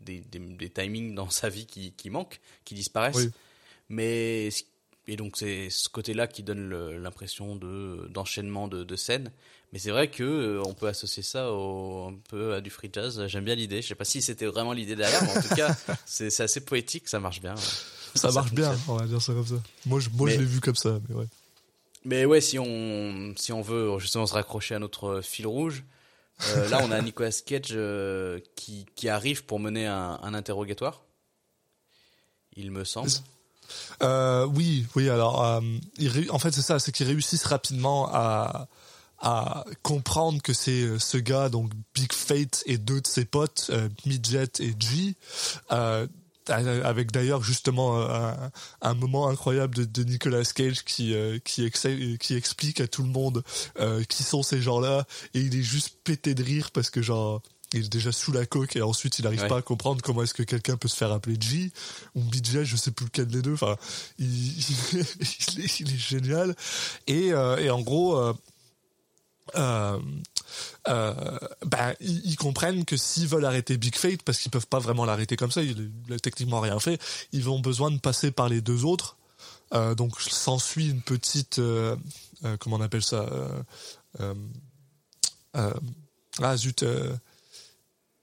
[0.00, 3.16] des, des, des timings dans sa vie qui, qui manquent, qui disparaissent.
[3.16, 3.30] Oui.
[3.90, 4.48] Mais
[5.06, 6.68] et donc c'est ce côté-là qui donne
[7.02, 9.32] l'impression de d'enchaînement de, de scènes.
[9.72, 12.90] Mais c'est vrai que euh, on peut associer ça au, un peu à du free
[12.92, 13.26] jazz.
[13.26, 13.82] J'aime bien l'idée.
[13.82, 16.60] Je sais pas si c'était vraiment l'idée derrière, mais en tout cas c'est c'est assez
[16.60, 17.54] poétique, ça marche bien.
[18.14, 19.56] Ça marche bien, on va dire ça comme ça.
[19.86, 21.26] Moi je moi je l'ai vu comme ça, mais ouais.
[22.04, 25.84] Mais ouais, si on si on veut justement se raccrocher à notre fil rouge,
[26.48, 31.02] euh, là on a Nicolas Cage euh, qui qui arrive pour mener un, un interrogatoire.
[32.56, 33.10] Il me semble.
[34.02, 35.08] Euh, oui, oui.
[35.10, 35.60] Alors, euh,
[36.30, 38.68] en fait, c'est ça, c'est qu'ils réussissent rapidement à
[39.20, 43.66] à comprendre que c'est euh, ce gars, donc Big Fate et deux de ses potes,
[43.70, 45.16] euh, Midget et G,
[45.72, 46.06] euh,
[46.50, 48.50] avec d'ailleurs justement euh, un,
[48.82, 51.86] un moment incroyable de, de Nicolas Cage qui euh, qui, ex-
[52.20, 53.42] qui explique à tout le monde
[53.80, 57.42] euh, qui sont ces gens-là et il est juste pété de rire parce que genre
[57.74, 59.48] il est déjà sous la coque et ensuite il n'arrive Ouais.
[59.48, 61.70] pas à comprendre comment est-ce que quelqu'un peut se faire appeler G
[62.14, 63.52] ou Midget, je sais plus lequel des deux.
[63.52, 63.76] Enfin,
[64.18, 64.26] il,
[64.58, 66.56] il, est, il est génial
[67.06, 68.16] et euh, et en gros.
[69.54, 69.98] Euh,
[70.88, 75.04] euh, ben, ils, comprennent que s'ils veulent arrêter Big Fate, parce qu'ils peuvent pas vraiment
[75.04, 77.00] l'arrêter comme ça, il, il a techniquement rien fait,
[77.32, 79.16] ils ont besoin de passer par les deux autres.
[79.74, 81.94] Euh, donc s'ensuit une petite, euh,
[82.44, 83.26] euh, comment on appelle ça
[86.40, 86.84] Ah zut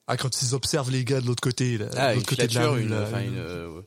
[0.08, 2.48] Ah quand ils observent les gars de l'autre côté, là, de Ah, une l'autre côté
[2.48, 3.84] de la rue, une, là, une- une,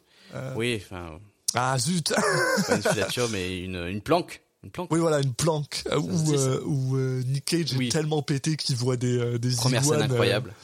[0.56, 1.18] oui, enfin
[1.54, 2.12] Ah zut
[2.66, 4.90] pas une filature, mais une une planque, une planque.
[4.92, 7.88] Oui voilà une planque euh, où, euh, où euh, Nick Cage Oui.
[7.88, 10.54] est tellement pété qu'il voit des euh, des Première scène iguanes, euh, incroyable.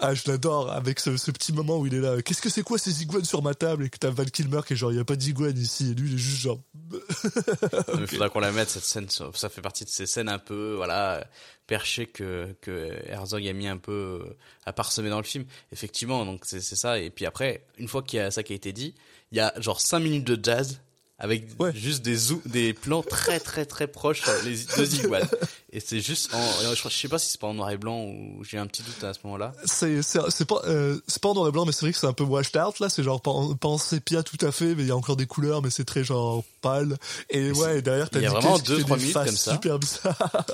[0.00, 2.22] Ah, je l'adore avec ce, ce petit moment où il est là.
[2.22, 3.84] Qu'est-ce que c'est quoi ces iguanes sur ma table?
[3.84, 5.94] Et que t'as Val Kilmer qui est genre il y a pas d'iguanes ici et
[5.94, 6.60] lui il est juste genre
[7.98, 9.08] Il faudra qu'on la mette cette scène.
[9.08, 11.26] Ça fait partie de ces scènes un peu voilà
[11.66, 14.22] perchées que que Herzog a mis un peu
[14.66, 15.44] à parsemer dans le film.
[15.72, 16.98] Effectivement, donc c'est c'est ça.
[17.00, 18.94] Et puis après, une fois qu'il y a ça qui a été dit,
[19.32, 20.80] il y a genre cinq minutes de jazz
[21.20, 21.74] avec Ouais.
[21.74, 25.28] juste des des plans très très très proches euh, les deux iguanes.
[25.72, 28.44] Et c'est juste en je, sais pas si c'est pas en noir et blanc ou
[28.44, 29.52] j'ai un petit doute à ce moment-là.
[29.64, 31.98] c'est c'est c'est pas euh, c'est pas en noir et blanc mais c'est vrai que
[31.98, 34.52] c'est un peu washed out là c'est genre pas en, pas en sépia tout à
[34.52, 36.96] fait mais il y a encore des couleurs mais c'est très genre pâle
[37.30, 39.52] et Mais ouais et derrière t'as il y a vraiment deux, trois minutes comme ça.
[39.52, 40.46] super bizarres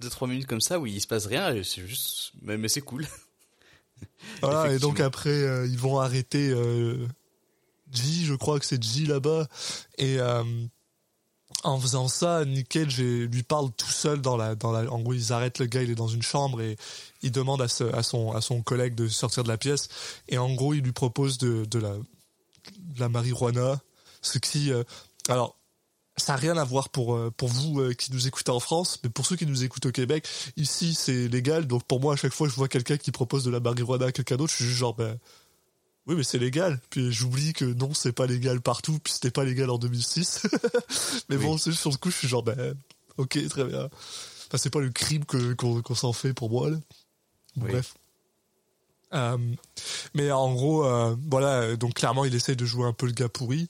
[0.00, 2.68] deux trois minutes comme ça où il se passe rien et c'est juste mais, mais
[2.68, 3.06] c'est cool.
[4.40, 7.06] Voilà, et donc après, euh, ils vont arrêter euh,
[7.92, 9.46] G, je crois que c'est G là-bas.
[9.98, 10.42] Et euh,
[11.64, 14.90] en faisant ça, Nick Cage et- lui parle tout seul dans la, dans la.
[14.90, 16.76] En gros, ils arrêtent le gars, il est dans une chambre et
[17.22, 19.88] il demande à, ce- à, son, à son collègue de sortir de la pièce.
[20.28, 21.94] Et en gros, il lui propose de, de, la,
[22.98, 23.80] la marijuana.
[24.22, 24.72] Ce qui.
[24.72, 24.84] euh,
[25.28, 25.56] alors.
[26.16, 29.08] Ça n'a rien à voir pour, euh, pour vous qui nous écoutez en France, mais
[29.08, 31.66] pour ceux qui nous écoutent au Québec, ici c'est légal.
[31.66, 34.12] Donc pour moi, à chaque fois je vois quelqu'un qui propose de la marijuana à
[34.12, 35.16] quelqu'un d'autre, je suis juste genre, ben,
[36.06, 36.80] oui, mais c'est légal.
[36.90, 40.46] Puis j'oublie que non, c'est pas légal partout, puis c'était pas légal en 2006.
[41.28, 42.74] mais bon, c'est juste sur le coup, je suis genre, ben,
[43.16, 43.84] ok, très bien.
[43.84, 46.76] Enfin, c'est pas le crime que, qu'on, s'en fait pour moi, là.
[47.56, 47.70] Oui.
[47.70, 47.94] Bref.
[49.12, 49.38] Euh,
[50.14, 53.28] mais en gros, euh, voilà, donc clairement, il essaie de jouer un peu le gars
[53.28, 53.68] pourri.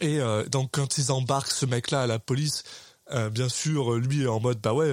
[0.00, 2.62] Et euh, donc quand ils embarquent ce mec-là à la police,
[3.32, 4.92] bien sûr, lui est en mode bah ouais,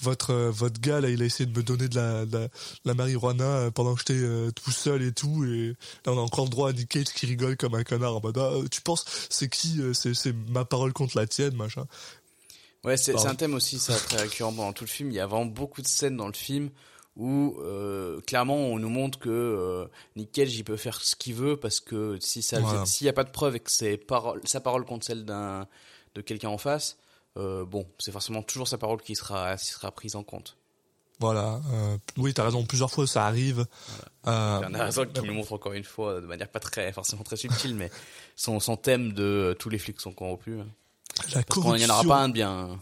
[0.00, 2.48] votre euh, votre gars là, il a essayé de me donner de la de
[2.84, 6.20] la, marijuana euh, pendant que j'étais euh, tout seul et tout, et là on a
[6.20, 8.80] encore le droit à Nick Cage qui rigole comme un connard en mode ah, tu
[8.80, 11.86] penses c'est qui c'est c'est ma parole contre la tienne machin.
[12.84, 15.10] Ouais, c'est un thème aussi, ça, très récurrent pendant tout le film.
[15.10, 16.70] Il y a vraiment beaucoup de scènes dans le film
[17.16, 21.34] où euh, clairement on nous montre que euh, Nick Cage il peut faire ce qu'il
[21.34, 22.84] veut parce que si ça Voilà.
[22.84, 25.66] s'il y a pas de preuve et que c'est parole sa parole contre celle d'un
[26.14, 26.98] de quelqu'un en face
[27.36, 30.56] euh, bon c'est forcément toujours sa parole qui sera qui sera prise en compte
[31.20, 31.60] Voilà.
[31.72, 32.64] euh, oui, t'as raison.
[32.64, 33.66] Plusieurs fois ça arrive.
[34.26, 37.22] Euh, on a raison qui nous montre encore une fois de manière pas très forcément
[37.22, 37.90] très subtile mais
[38.36, 40.66] son son thème de euh, tous les flics sont corrompus hein.
[41.34, 42.08] la parce qu'il n'y en aura corruption.
[42.08, 42.78] pas un de bien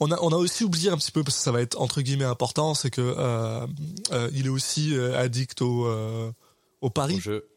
[0.00, 2.00] On a, on a aussi oublié un petit peu, parce que ça va être entre
[2.02, 3.66] guillemets important, c'est que euh,
[4.12, 6.32] euh, il est aussi euh, addict au, euh,
[6.80, 7.48] au pari, au jeu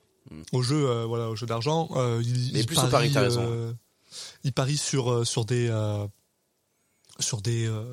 [0.54, 1.90] au jeu, euh, voilà, au jeu d'argent.
[1.96, 3.42] Euh, il, Mais il plus au pari, t'as raison.
[3.48, 3.74] euh,
[4.44, 6.06] il parie sur euh, sur des euh,
[7.20, 7.84] sur des euh,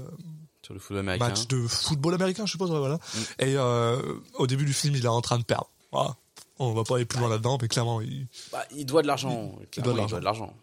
[0.62, 2.70] sur le football américain matchs de football américain, je suppose.
[2.70, 2.96] voilà.
[2.96, 3.18] Mm.
[3.40, 5.70] Et euh, au début du film, il est en train de perdre.
[5.90, 6.16] Voilà.
[6.58, 9.52] On va pas aller plus loin là-dedans, mais clairement, il, Bah, il doit de l'argent
[9.76, 10.54] Il doit de il doit de l'argent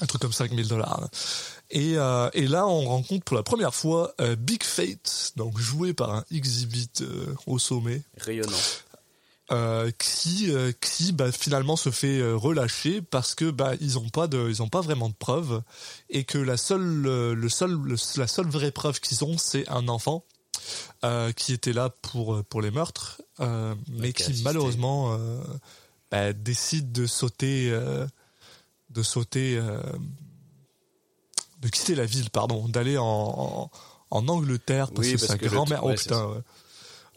[0.00, 1.08] un truc comme 5000 dollars.
[1.70, 5.92] Et, euh, et là, on rencontre pour la première fois euh, Big Fate, donc joué
[5.92, 8.56] par un exhibit euh, au sommet, rayonnant
[9.50, 14.08] euh, qui euh, qui bah, finalement se fait euh, relâcher parce que bah ils ont
[14.10, 15.62] pas de ils ont pas vraiment de preuves
[16.10, 19.66] et que la seule euh, le seul le- la seule vraie preuve qu'ils ont c'est
[19.70, 20.24] un enfant
[21.04, 24.44] euh, qui était là pour pour les meurtres euh, mais qui assisté.
[24.44, 25.40] malheureusement euh,
[26.10, 28.06] bah, décide de sauter euh,
[28.90, 29.80] de sauter euh,
[31.62, 33.70] de quitter la ville pardon d'aller en, en
[34.10, 36.42] en Angleterre parce Oui, que parce sa grand-mère oh putain.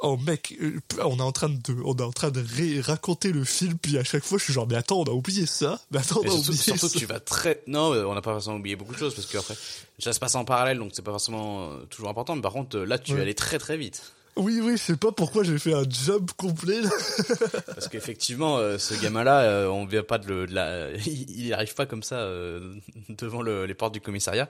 [0.04, 2.44] Oh mec, euh, on est en train de, on est en train de
[2.82, 5.46] raconter le film, puis à chaque fois je suis genre mais attends on a oublié
[5.46, 7.00] ça, mais attends on a surtout, oublié surtout ça.
[7.00, 9.56] tu vas très non on n'a pas forcément oublié beaucoup de choses parce que après
[10.00, 12.80] ça se passe en parallèle donc c'est pas forcément euh, toujours important mais par contre
[12.80, 13.18] là tu Ouais.
[13.18, 14.02] vas aller très très vite
[14.38, 16.82] Oui oui, je sais pas pourquoi j'ai fait un job complet.
[16.82, 16.90] Là.
[17.68, 21.54] parce qu'effectivement euh, ce gamin là on vient pas de, le, de la il il
[21.54, 22.74] arrive pas comme ça euh,
[23.10, 24.50] devant le- les portes du commissariat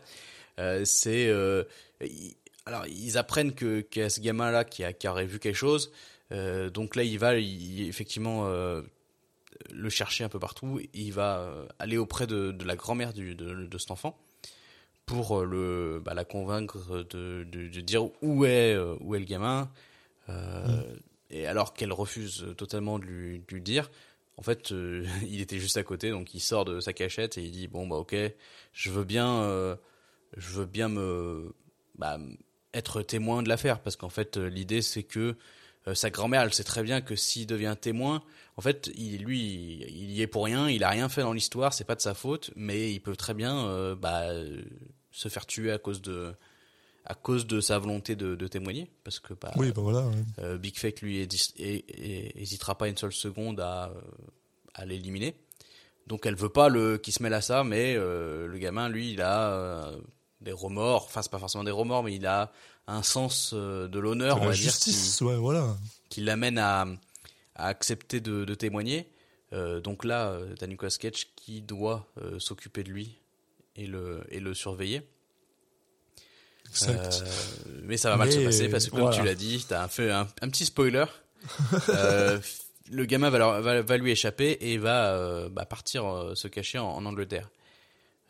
[0.86, 1.64] c'est euh,
[2.02, 5.26] il- alors ils apprennent que qu'il y a ce gamin là qui a qui aurait
[5.26, 5.92] vu quelque chose.
[6.32, 8.82] Euh, donc là il va il- effectivement euh,
[9.72, 10.80] le chercher un peu partout.
[10.94, 14.18] Il va euh, aller auprès de, de la grand-mère de, de cet enfant
[15.06, 19.70] pour le bah, la convaincre de, de, dire où est où est le gamin.
[20.30, 20.84] Euh,
[21.30, 23.90] et alors qu'elle refuse totalement de lui, de lui dire
[24.38, 26.12] en fait euh, il était juste à côté.
[26.12, 28.16] Donc il sort de sa cachette et il dit bon bah ok
[28.74, 29.76] je veux bien euh,
[30.38, 31.54] je veux bien me
[31.96, 32.18] bah,
[32.74, 35.36] être témoin de l'affaire parce qu'en fait euh, l'idée c'est que
[35.88, 38.22] euh, sa grand-mère elle sait très bien que s'il devient témoin
[38.56, 41.74] en fait il lui il y est pour rien il a rien fait dans l'histoire
[41.74, 44.28] c'est pas de sa faute mais il peut très bien euh, bah,
[45.12, 46.34] se faire tuer à cause de
[47.04, 50.08] à cause de sa volonté de, de témoigner parce que bah, Oui bah voilà.
[50.08, 50.14] ouais.
[50.40, 53.92] euh, Big Fake lui hésitera pas une seule seconde à,
[54.76, 55.36] à l'éliminer.
[56.06, 59.22] Donc elle veut pas le qui se mêle à ça, mais le gamin lui il
[59.22, 59.92] a
[60.42, 61.06] des remords.
[61.06, 62.52] Enfin c'est pas forcément des remords, mais il a
[62.88, 65.78] un sens euh, de l'honneur, on la va dire, qui, justice, ouais voilà.
[66.10, 66.88] qui l'amène à,
[67.56, 69.08] à accepter de, de témoigner.
[69.54, 73.18] Euh, donc là, euh, t'as Nicolas Cage qui doit euh, s'occuper de lui
[73.76, 75.02] et le et le surveiller.
[76.70, 77.24] Exact.
[77.26, 79.18] Euh, mais ça va mal Mais, se passer parce que comme voilà.
[79.18, 81.06] tu l'as dit, t'as fait un, un petit spoiler.
[82.94, 86.88] Le gamin va, leur- va, va lui échapper et va bah, partir se cacher en,
[86.90, 87.50] en Angleterre.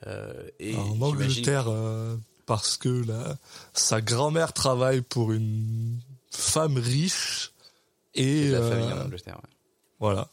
[0.07, 3.37] Euh, et en Angleterre euh, parce que la,
[3.73, 5.99] sa grand-mère travaille pour une
[6.31, 7.51] femme riche
[8.15, 9.37] et de la euh, famille en Angleterre.
[9.43, 9.49] ouais.
[9.99, 10.29] voilà.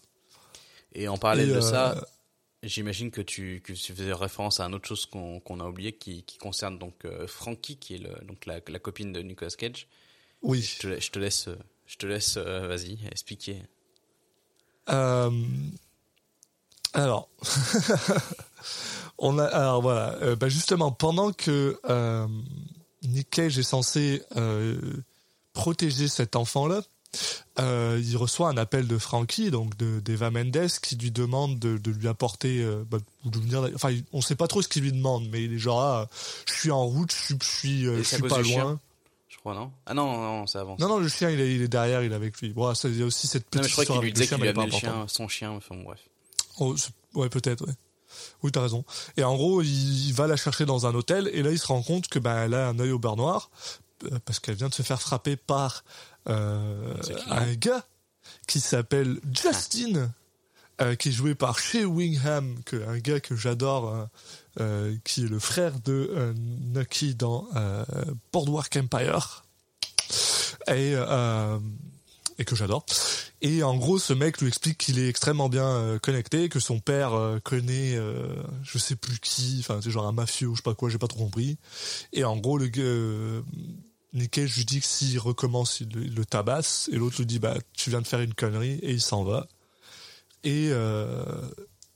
[0.93, 1.95] Et en parallèle Et, de ça,
[2.65, 6.25] J'imagine que tu, que tu faisais référence à une autre chose qu'on a oublié qui,
[6.25, 9.87] qui concerne donc euh, Frankie, qui est le, donc la, la copine de Nicolas Cage.
[10.43, 10.61] Oui.
[10.61, 11.49] Je te, je te laisse,
[11.87, 13.63] je te laisse, euh, vas-y, expliquer.
[14.89, 15.31] Euh,
[16.95, 17.29] alors,
[19.19, 22.27] on a, alors voilà, euh, bah justement, pendant que euh,
[23.03, 24.79] Nick Cage est censé euh,
[25.53, 26.83] protéger cet enfant-là,
[27.59, 31.91] il reçoit un appel de Frankie, donc de d'Eva Mendes, qui lui demande de, de
[31.91, 33.69] lui apporter, bah, de venir.
[33.75, 36.09] Enfin, on sait pas trop ce qu'il lui demande, mais il est genre, ah,
[36.47, 38.79] je suis en route, je suis, je suis, pas loin.
[39.29, 39.73] Je crois, non?
[39.87, 40.79] Ah non, non, ça avance.
[40.79, 42.51] Non, non, le chien, il est, il est derrière, il est avec lui.
[42.51, 44.13] Bon, ça, il y a aussi cette Non, petite mais je crois histoire qu'il lui
[44.13, 46.01] disait qu'il lui pas le chien, son chien, enfin bref.
[46.61, 46.77] Oh,
[47.15, 47.75] ouais, peut-être, ouais.
[48.43, 48.85] Oui, t'as raison.
[49.17, 51.67] Et en gros, il, il va la chercher dans un hôtel, et là, il se
[51.67, 53.51] rend compte que ben, elle a un œil au beurre noir,
[54.05, 55.85] euh, parce qu'elle vient de se faire frapper par
[56.29, 57.85] euh, qui, un gars
[58.47, 60.11] qui s'appelle Justin,
[60.81, 64.05] euh, qui est joué par Shea Wingham, que, un gars que j'adore, euh,
[64.61, 66.35] euh, qui est le frère de
[66.73, 67.49] Nucky dans
[68.33, 69.45] Boardwalk Empire.
[70.69, 70.95] Et,
[72.39, 72.85] et que j'adore.
[73.43, 76.81] Et en gros, ce mec lui explique qu'il est extrêmement bien euh, connecté, que son
[76.81, 80.59] père euh, connaît, euh, je sais plus qui, enfin c'est genre un mafieux ou je
[80.59, 81.59] sais pas quoi, j'ai pas trop compris.
[82.13, 83.43] Et en gros, le gars, euh,
[84.13, 86.89] Nick Cage lui dit que s'il recommence, il, le- tabasse.
[86.93, 89.49] Et l'autre lui dit, bah tu viens de faire une connerie, et il s'en va.
[90.45, 91.25] Et euh,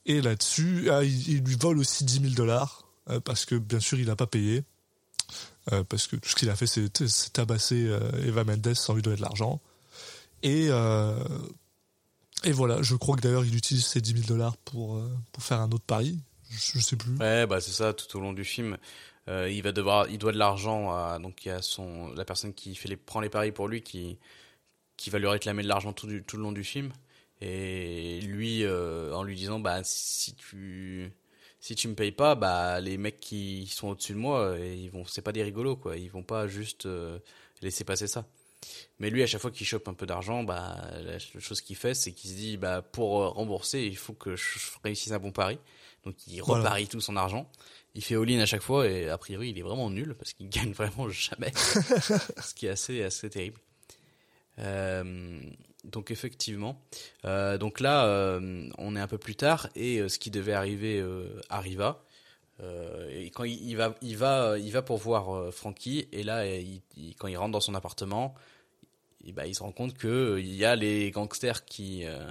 [0.05, 3.99] et là-dessus, ah, il, lui vole aussi 10 000 dollars euh, parce que bien sûr
[3.99, 4.65] il a pas payé.
[5.73, 6.91] Euh, parce que tout ce qu'il a fait, c'est
[7.33, 9.61] tabasser euh, Eva Mendes sans lui donner de l'argent.
[10.43, 11.15] Et, euh,
[12.45, 15.43] et voilà, je crois que d'ailleurs il utilise ces 10 000 dollars pour, euh, pour
[15.43, 16.19] faire un autre pari.
[16.51, 17.17] Je, je sais plus.
[17.17, 17.93] Ouais, bah c'est ça.
[17.95, 18.77] Tout au long du film,
[19.29, 22.75] euh, il va devoir, il doit de l'argent à donc il son la personne qui
[22.75, 24.19] fait les prend les paris pour lui qui
[24.97, 26.93] qui va lui réclamer de l'argent tout du tout le long du film
[27.41, 31.13] et lui en lui disant bah si tu
[31.63, 34.91] si tu me payes pas bah les mecs qui sont au-dessus de moi euh, ils
[34.91, 36.89] vont c'est pas des rigolos quoi ils vont pas juste
[37.63, 38.27] laisser passer ça
[38.99, 41.95] mais lui à chaque fois qu'il chope un peu d'argent bah la chose qu'il fait
[41.95, 44.45] c'est qu'il se dit bah pour euh, rembourser il faut que je
[44.85, 45.59] réussisse un bon pari.
[46.05, 46.65] Donc il Voilà.
[46.65, 47.49] reparie tout son argent.
[47.95, 50.49] Il fait all-in à chaque fois et a priori il est vraiment nul parce qu'il
[50.49, 51.53] gagne vraiment jamais.
[51.57, 53.61] Ce qui est assez assez terrible.
[54.59, 55.41] Euh,
[55.85, 56.81] donc effectivement,
[57.25, 61.05] euh, donc là, euh, on est un peu plus tard et ce qui devait arriver
[61.49, 62.03] arriva.
[62.63, 66.23] Euh, et quand il, il va, il va, il va pour voir euh, Frankie et
[66.23, 68.35] là, il, il- quand il rentre dans son appartement,
[69.25, 72.05] il, bah, il se rend compte que euh, il y a les gangsters qui.
[72.05, 72.31] euh,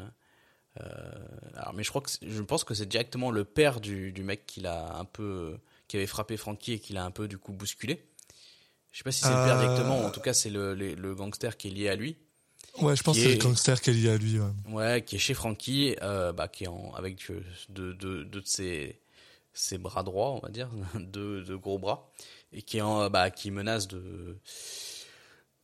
[1.56, 4.46] alors, mais je crois que je pense que c'est directement le père du, du mec
[4.46, 7.52] qui l'a un peu, qui avait frappé Frankie et qui l'a un peu du coup
[7.52, 8.06] bousculé.
[8.94, 11.15] Je sais pas si c'est le père directement, en tout cas c'est le, le, le
[11.15, 12.17] gangster qui est lié à lui.
[12.80, 14.39] Ouais, je pense que c'est est- le gangster qui est lié à lui.
[14.39, 14.48] Ouais.
[14.72, 17.20] Ouais, qui est chez Frankie, bah, qui est en, avec
[17.70, 19.01] deux, deux de ses,
[19.54, 22.12] ses bras droits, on va dire, deux, deux gros bras,
[22.54, 24.38] et qui en, bah, qui menace de,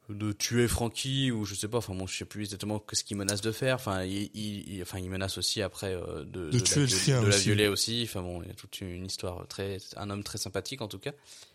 [0.09, 3.17] de tuer Frankie ou je sais pas, enfin bon, je sais plus exactement ce qu'il
[3.17, 3.75] menace de faire.
[3.75, 6.85] Enfin, il, il, il- enfin, il menace aussi après euh, de, De la tuer le
[6.87, 7.43] viol- chien de la aussi.
[7.45, 8.01] violer aussi.
[8.05, 10.99] Enfin bon, il y a toute une histoire très, un homme très sympathique en tout
[10.99, 11.11] cas.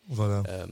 [0.08, 0.42] Voilà.
[0.48, 0.66] Euh,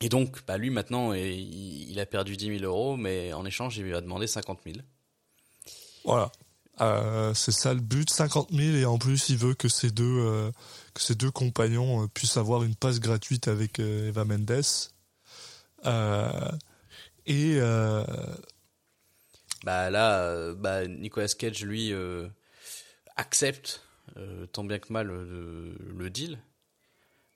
[0.00, 3.76] et donc, bah, lui maintenant, il, il a perdu 10 000 euros, mais en échange,
[3.78, 4.78] il lui a demandé 50 000.
[6.04, 6.32] Voilà.
[6.80, 10.20] Euh, c'est ça le but, 50 000 et en plus il veut que ses deux
[10.20, 10.50] euh,
[10.94, 14.62] que ses deux compagnons euh, puissent avoir une passe gratuite avec Eva Mendes.
[17.26, 17.58] Et
[19.62, 21.92] Bah là, bah, Nicolas Cage, lui,
[23.16, 23.82] accepte,
[24.52, 26.38] tant bien que mal, le deal.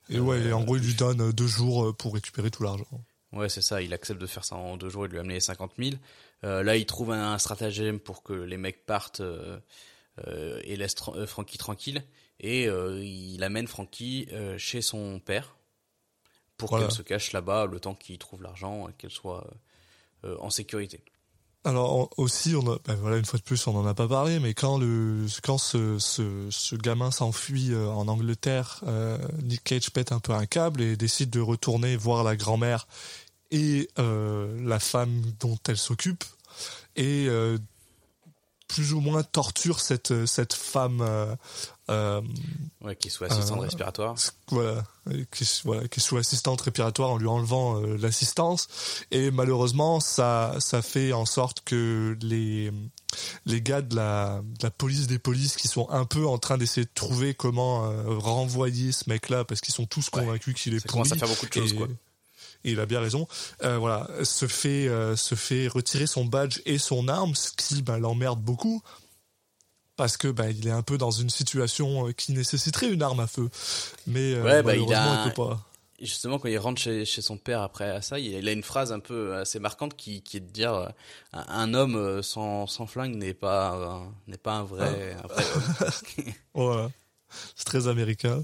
[0.09, 2.87] et ouais, et en gros il lui donne deux jours pour récupérer tout l'argent.
[3.31, 5.35] Ouais, c'est ça, il accepte de faire ça en deux jours et de lui amener
[5.35, 5.91] les 50 000.
[6.43, 9.59] Euh, là, il trouve un, stratagème pour que les mecs partent euh,
[10.27, 12.03] euh, et laissent Tra- Frankie tranquille.
[12.41, 15.55] Et il amène Frankie chez son père
[16.57, 16.87] pour Voilà.
[16.87, 19.49] qu'elle se cache là-bas le temps qu'il trouve l'argent et qu'elle soit
[20.39, 21.01] en sécurité.
[21.63, 24.39] Alors aussi, on a, ben voilà, une fois de plus, on n'en a pas parlé,
[24.39, 30.11] mais quand le quand ce, ce, ce gamin s'enfuit en Angleterre, euh, Nick Cage pète
[30.11, 32.85] un peu un câble et décide de retourner voir la grand-mère
[33.51, 36.23] et euh, la femme dont elle s'occupe
[36.95, 37.57] et euh,
[38.67, 41.35] plus ou moins torture cette cette femme euh,
[41.89, 42.21] euh,
[42.81, 44.15] Ouais, qu'il soit assistante Euh, respiratoire.
[44.47, 44.83] voilà,
[45.31, 48.67] qui, voilà, qui sous assistante respiratoire en lui enlevant l'assistance.
[49.11, 52.71] Et malheureusement, ça, ça fait en sorte que les,
[53.45, 56.57] les gars de la, de la police des polices qui sont un peu en train
[56.57, 57.81] d'essayer de trouver comment
[58.17, 60.21] renvoyer ce mec-là parce qu'ils sont tous Ouais.
[60.21, 61.19] convaincus qu'il est Ça commence pourri.
[61.21, 61.87] à faire beaucoup de choses, et, quoi.
[62.65, 63.27] Et il a bien raison.
[63.63, 67.81] Euh, voilà, se fait, euh, se fait retirer son badge et son arme, ce qui
[67.81, 68.81] bah, l'emmerde beaucoup.
[69.95, 73.21] parce que bah, il est un peu dans une situation euh, qui nécessiterait une arme
[73.21, 73.49] à feu.
[74.07, 75.61] Mais euh, bah, il malheureusement, a- il peut pas.
[76.01, 78.91] Justement, quand il rentre chez, chez son père après à ça, il a une phrase
[78.91, 80.89] un peu assez marquante qui, qui est de dire euh,
[81.31, 85.91] un, homme sans, sans flingue n'est pas un- n'est pas un vrai, un vrai homme.
[86.53, 86.87] Ouais,
[87.55, 88.43] c'est très américain.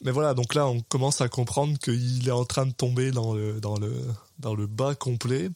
[0.00, 3.10] Euh, mais voilà, donc là, on commence à comprendre qu'il est en train de tomber
[3.10, 3.92] dans le, dans le,
[4.38, 5.50] dans le bas complet.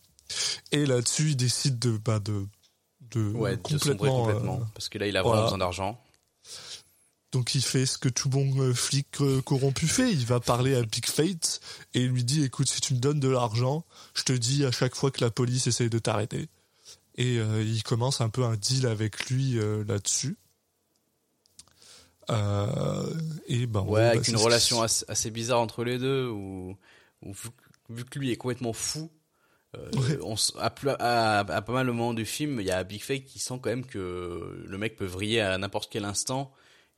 [0.72, 2.46] Et là-dessus, il décide de, bah, de,
[3.10, 4.60] de Ouais, de sombrer complètement.
[4.62, 5.42] euh, parce que là, il a voilà.
[5.42, 6.00] vraiment besoin d'argent.
[7.32, 10.10] donc il fait ce que tout bon euh, flic euh, corrompu fait.
[10.12, 11.60] Il va parler à Big Fate
[11.94, 13.84] et il lui dit écoute, si tu me donnes de l'argent,
[14.14, 16.48] je te dis à chaque fois que la police essaye de t'arrêter.
[17.16, 20.36] Et euh, il commence un peu un deal avec lui euh, là-dessus.
[22.30, 23.12] Euh,
[23.46, 26.76] et ben Ouais, bah, avec c'est une relation assez, bizarre entre les deux, où,
[27.22, 27.32] où
[27.90, 29.10] vu, que lui est complètement fou,
[29.76, 30.18] euh, Ouais.
[30.22, 32.84] on, s- à, pla- à, à pas mal de moments du film, il y a
[32.84, 36.52] Big Fake qui sent quand même que le mec peut vriller à n'importe quel instant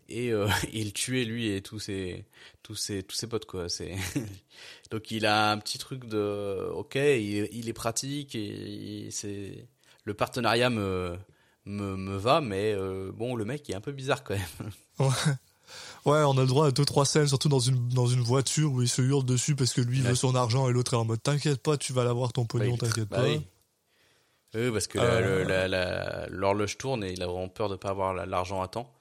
[0.09, 2.27] et, euh, et le tuer lui et tous ses
[2.63, 3.69] tous ses tous ses potes quoi.
[3.69, 3.97] C'est
[4.91, 9.67] donc il a un petit truc de ok, il, il est pratique et c'est
[10.05, 11.17] le partenariat me
[11.67, 14.71] me, me va, mais euh, bon le mec est un peu bizarre quand même.
[16.05, 18.71] Ouais, on a le droit à deux trois scènes, surtout dans une dans une voiture
[18.71, 20.11] où il se hurle dessus parce que lui il Ouais.
[20.11, 22.73] veut son argent et l'autre est en mode t'inquiète pas, tu vas l'avoir ton pognon,
[22.73, 23.23] Ouais, t'inquiète bah pas.
[23.25, 23.41] oui.
[24.55, 26.29] Oui, parce que Euh.
[26.31, 28.93] l'horloge tourne et il a vraiment peur de pas avoir la- l'argent à temps.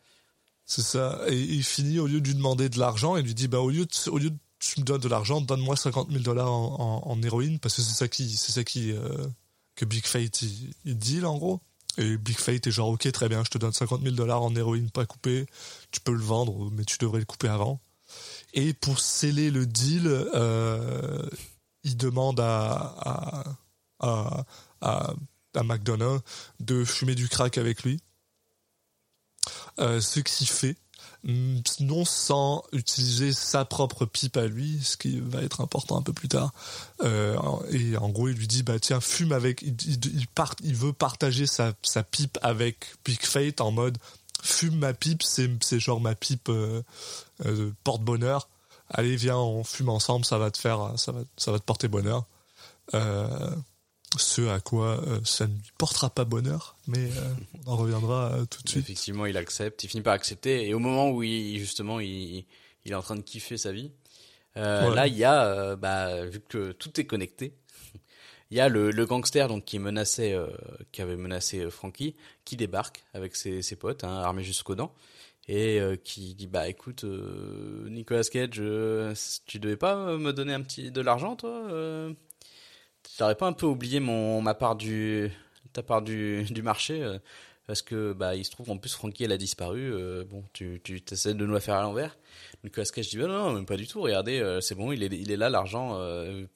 [0.65, 1.19] C'est ça.
[1.27, 3.69] Et il finit, au lieu de lui demander de l'argent, il lui dit, bah, au
[3.69, 7.03] lieu de, au lieu de tu me donnes de l'argent, donne-moi 50 000 dollars en,
[7.05, 9.27] en, en héroïne, parce que c'est ça qui, c'est ça qui, euh,
[9.75, 11.59] que Big Fate, il, il deal, en gros.
[11.97, 14.55] Et Big Fate est genre, ok, très bien, je te donne 50 000 dollars en
[14.55, 15.45] héroïne pas coupée,
[15.91, 17.79] tu peux le vendre, mais tu devrais le couper avant.
[18.53, 21.27] Et pour sceller le deal, euh,
[21.83, 23.43] il demande à, à,
[23.99, 24.45] à,
[24.81, 25.13] à,
[25.55, 26.21] à McDonough
[26.59, 27.99] de fumer du crack avec lui.
[29.79, 30.77] Euh, ce qu'il fait,
[31.23, 36.13] non sans utiliser sa propre pipe à lui, ce qui va être important un peu
[36.13, 36.53] plus tard.
[37.01, 37.37] Euh,
[37.71, 39.61] et en gros, il lui dit bah tiens, fume avec.
[39.61, 43.97] Il, veut partager sa, pipe avec Big Fate en mode
[44.41, 46.81] fume ma pipe, c'est c'est genre ma pipe euh,
[47.45, 48.49] euh, porte-bonheur.
[48.89, 51.87] Allez, viens, on fume ensemble, ça va te faire, ça va, ça va te porter
[51.87, 52.25] bonheur.
[54.17, 57.33] Ce à quoi euh, ça ne lui portera pas bonheur, mais euh,
[57.65, 58.83] on en reviendra euh, tout de suite.
[58.83, 60.67] Effectivement, il accepte, il finit par accepter.
[60.67, 62.45] Et au moment où il, justement, il,
[62.85, 63.91] il est en train de kiffer sa vie,
[64.57, 64.95] euh, Ouais.
[64.95, 67.53] là, il y a, bah, vu que tout est connecté,
[68.51, 70.47] il y a le, le gangster donc qui menaçait, euh,
[70.91, 74.93] qui avait menacé Frankie, qui débarque avec ses, ses potes, hein, armés jusqu'aux dents,
[75.47, 79.13] et euh, qui dit bah écoute, euh, Nicolas Cage, euh,
[79.47, 82.13] tu devais pas me donner un petit de l'argent, toi euh
[83.17, 85.31] T'aurais pas un peu oublié mon ma part du
[85.73, 87.19] ta part du du marché euh,
[87.67, 90.81] parce que bah il se trouve qu'en plus Frankie elle a disparu euh, bon tu
[90.83, 92.17] tu essaies de nous la faire à l'envers.
[92.63, 95.03] Nicolas Cage dit bah non, non même pas du tout regardez euh, c'est bon il
[95.03, 95.99] est il est là l'argent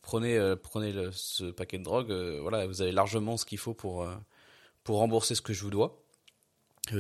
[0.02, 4.08] prenez prenez ce paquet de drogue voilà vous avez largement ce qu'il faut pour
[4.84, 6.02] pour rembourser ce que je vous dois.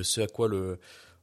[0.03, 0.79] Ce à quoi le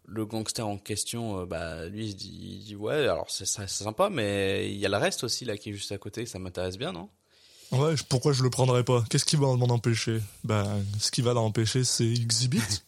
[0.07, 4.87] le gangster en question bah lui il dit, ouais alors c'est sympa mais il y
[4.87, 7.09] a le reste aussi là qui est juste à côté ça m'intéresse bien non?
[7.73, 9.03] Ouais, pourquoi je le prendrais pas?
[9.11, 12.61] Qu'est-ce qui va m'en empêcher Ben, ce qui va l'empêcher, c'est Exhibit.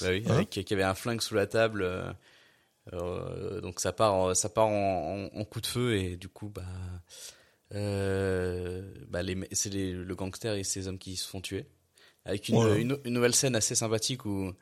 [0.00, 0.34] Bah oui, Hein?
[0.34, 1.82] avec qui avait un flingue sous la table.
[1.82, 2.12] euh,
[2.92, 6.28] euh, donc ça part, en- ça part en, en- en coup de feu et du
[6.28, 6.62] coup bah,
[7.74, 9.20] euh, bah
[9.52, 11.66] c'est le gangster et ses hommes qui se font tuer.
[12.24, 12.80] Avec une, Ouais.
[12.80, 14.52] une, une nouvelle scène assez sympathique où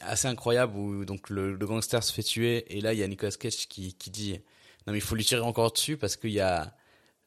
[0.00, 3.08] assez incroyable où donc le, le gangster se fait tuer et là il y a
[3.08, 4.32] Nicolas Cage qui, qui dit
[4.86, 6.74] non mais il faut lui tirer encore dessus parce qu'il y a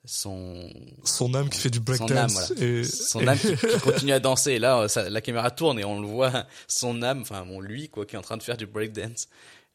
[0.05, 0.69] son
[1.03, 2.51] Son âme qui fait du son âme, breakdance.
[2.53, 2.65] voilà.
[2.65, 4.51] et, son âme qui, qui continue à danser.
[4.53, 7.89] Et là, ça- la caméra tourne et on le voit, son âme, enfin bon, lui
[7.89, 9.27] quoi, qui est en train de faire du breakdance.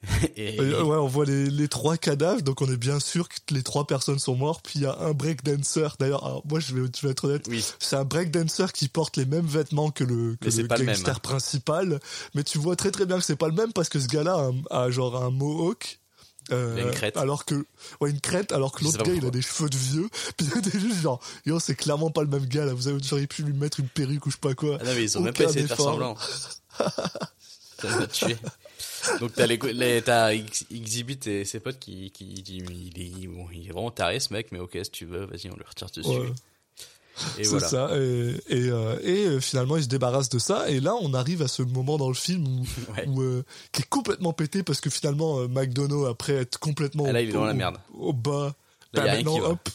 [0.36, 3.36] et Euh, ouais, on voit les, les trois cadavres, donc on est bien sûr que
[3.54, 4.62] les trois personnes sont mortes.
[4.64, 5.88] Puis il y a un breakdancer.
[5.98, 9.24] D'ailleurs, moi je vais, je vais être honnête, oui, c'est un breakdancer qui porte les
[9.24, 11.20] mêmes vêtements que le, que le gangster hein.
[11.22, 12.00] principal.
[12.34, 14.50] Mais tu vois très très bien que c'est pas le même parce que ce gars-là
[14.70, 16.00] a, a genre un mohawk.
[16.52, 17.16] Euh, Il a une crête.
[17.16, 17.66] Alors que,
[18.00, 20.08] ouais, une crête, alors que l'autre gars, il a des cheveux de vieux.
[20.36, 22.74] Puis t'es juste genre, yo, c'est clairement pas le même gars, là.
[22.74, 24.78] Vous avez, j'aurais pu lui mettre une perruque ou je sais pas quoi.
[24.80, 26.16] ah non mais ils ont même pas essayé de faire semblant.
[27.80, 28.36] Ça m'a tué.
[29.20, 33.26] Donc t'as les, les t'as Ex- Exhibit et ses potes qui qui disent il est
[33.26, 35.64] bon, il est vraiment taré ce mec, mais ok si tu veux, vas-y on le
[35.68, 36.08] retire dessus.
[36.08, 36.32] Ouais.
[37.38, 37.68] Et C'est voilà.
[37.68, 37.90] ça.
[37.96, 40.68] Et, et, euh, et, euh, finalement, il se débarrasse de ça.
[40.70, 42.64] Et là, on arrive à ce moment dans le film où,
[42.96, 43.06] Ouais.
[43.08, 47.12] où, euh, qui est complètement pété parce que finalement, euh, McDonough, après être complètement Ah,
[47.12, 47.76] là, il est dans la au- merde.
[47.96, 48.54] au, bas,
[48.92, 49.68] Là, bah, maintenant, hop,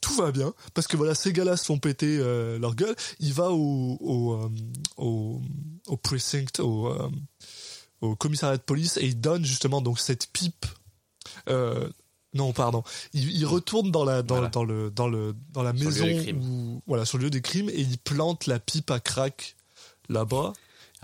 [0.00, 2.94] tout va bien parce que voilà ces gars-là se font péter leur gueule.
[3.20, 4.50] Il va au au
[4.98, 5.40] au,
[5.86, 6.92] au precinct au
[8.02, 10.66] au commissariat de police et il donne justement donc cette pipe.
[11.48, 11.88] Euh,
[12.34, 12.82] non, pardon.
[13.12, 14.50] Il, il retourne dans la dans, Voilà.
[14.50, 17.70] dans le dans le dans la Sur maison où voilà sur le lieu des crimes
[17.70, 19.56] et il plante la pipe à crack
[20.08, 20.52] là-bas.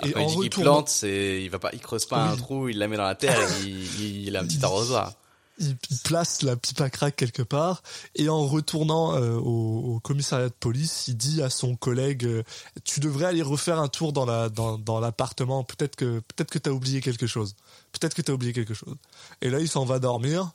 [0.03, 2.69] Et en il dit retournant- plante, c'est, il va pas, il creuse pas un trou,
[2.71, 5.13] il la met dans la terre, et il, il a un petit arrosoir.
[5.59, 7.83] il, il place la pipe à crack quelque part
[8.15, 12.43] et en retournant euh, au, au commissariat de police, il dit à son collègue euh,
[12.85, 15.65] "Tu devrais aller refaire un tour dans la dans, dans l'appartement.
[15.65, 17.55] Peut-être que peut-être que t'as oublié quelque chose.
[17.93, 18.95] Peut-être que t'as oublié quelque chose."
[19.43, 20.51] Et là, il s'en va dormir.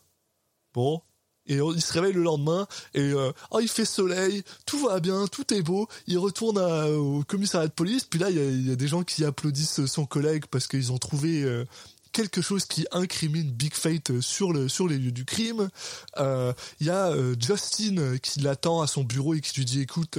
[0.75, 1.01] Bon.
[1.47, 5.27] Et il se réveille le lendemain et euh, oh, il fait soleil, tout va bien,
[5.27, 5.87] tout est beau.
[6.07, 8.03] Il retourne au commissariat de police.
[8.05, 11.43] Puis là, il y a, des gens qui applaudissent son collègue parce qu'ils ont trouvé
[11.43, 11.63] euh,
[12.11, 15.69] quelque chose qui incrimine Big Fate sur le sur les lieux du crime.
[16.17, 20.17] Euh, Il y a Justin qui l'attend à son bureau et qui lui dit écoute,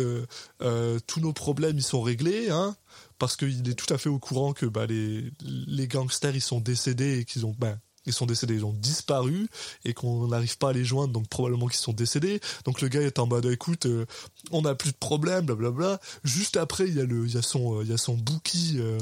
[0.58, 2.76] tous nos problèmes ils sont réglés, hein,
[3.18, 6.60] parce qu'il est tout à fait au courant que bah, les les gangsters ils sont
[6.60, 7.76] décédés et qu'ils ont bah,
[8.06, 9.48] ils sont décédés, ils ont disparu
[9.84, 12.40] et qu'on n'arrive pas à les joindre, donc probablement qu'ils sont décédés.
[12.64, 14.06] Donc le gars est en mode écoute, euh,
[14.50, 16.00] on n'a plus de problème, blablabla.
[16.24, 18.98] Juste après, il y a le, il y a son, euh, il son bookie euh,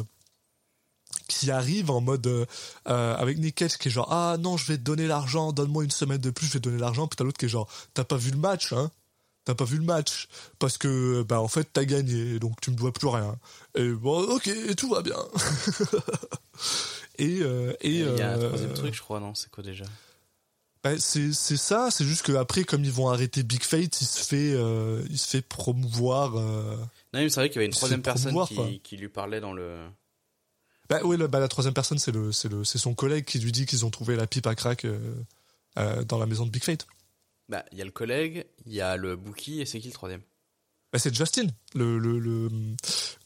[1.29, 2.47] qui arrive en mode
[2.85, 5.91] avec Nick Cage qui est genre ah non je vais te donner l'argent, donne-moi une
[5.91, 7.07] semaine de plus, je vais te donner l'argent.
[7.07, 8.91] Puis t'as l'autre qui est genre t'as pas vu le match, hein
[9.45, 10.29] T'as pas vu le match
[10.59, 13.37] parce que bah en fait t'as gagné donc tu me dois plus rien.
[13.75, 15.19] Et bon ok tout va bien.
[17.19, 19.35] et euh, et il y a un euh, troisième truc, je crois, non?
[19.35, 19.85] C'est quoi déjà?
[20.83, 24.05] bah, c'est c'est ça, c'est juste que après comme ils vont arrêter Big Fate, il
[24.07, 26.37] se fait euh, il se fait promouvoir.
[26.37, 26.77] euh,
[27.13, 28.37] Non, il me semblait qu'il y avait une C'est troisième personne
[28.83, 29.79] qui, lui parlait dans le,
[30.91, 33.51] Bah oui, bah, la troisième personne, c'est le, c'est le, c'est son collègue qui lui
[33.53, 36.87] dit qu'ils ont trouvé la pipe à crack euh, dans la maison de Big Fate.
[37.49, 39.95] bah, il y a le collègue, il y a le bookie, et c'est qui le
[39.95, 40.23] troisième?
[40.95, 42.49] Bah, c'est Justin, le, le, le,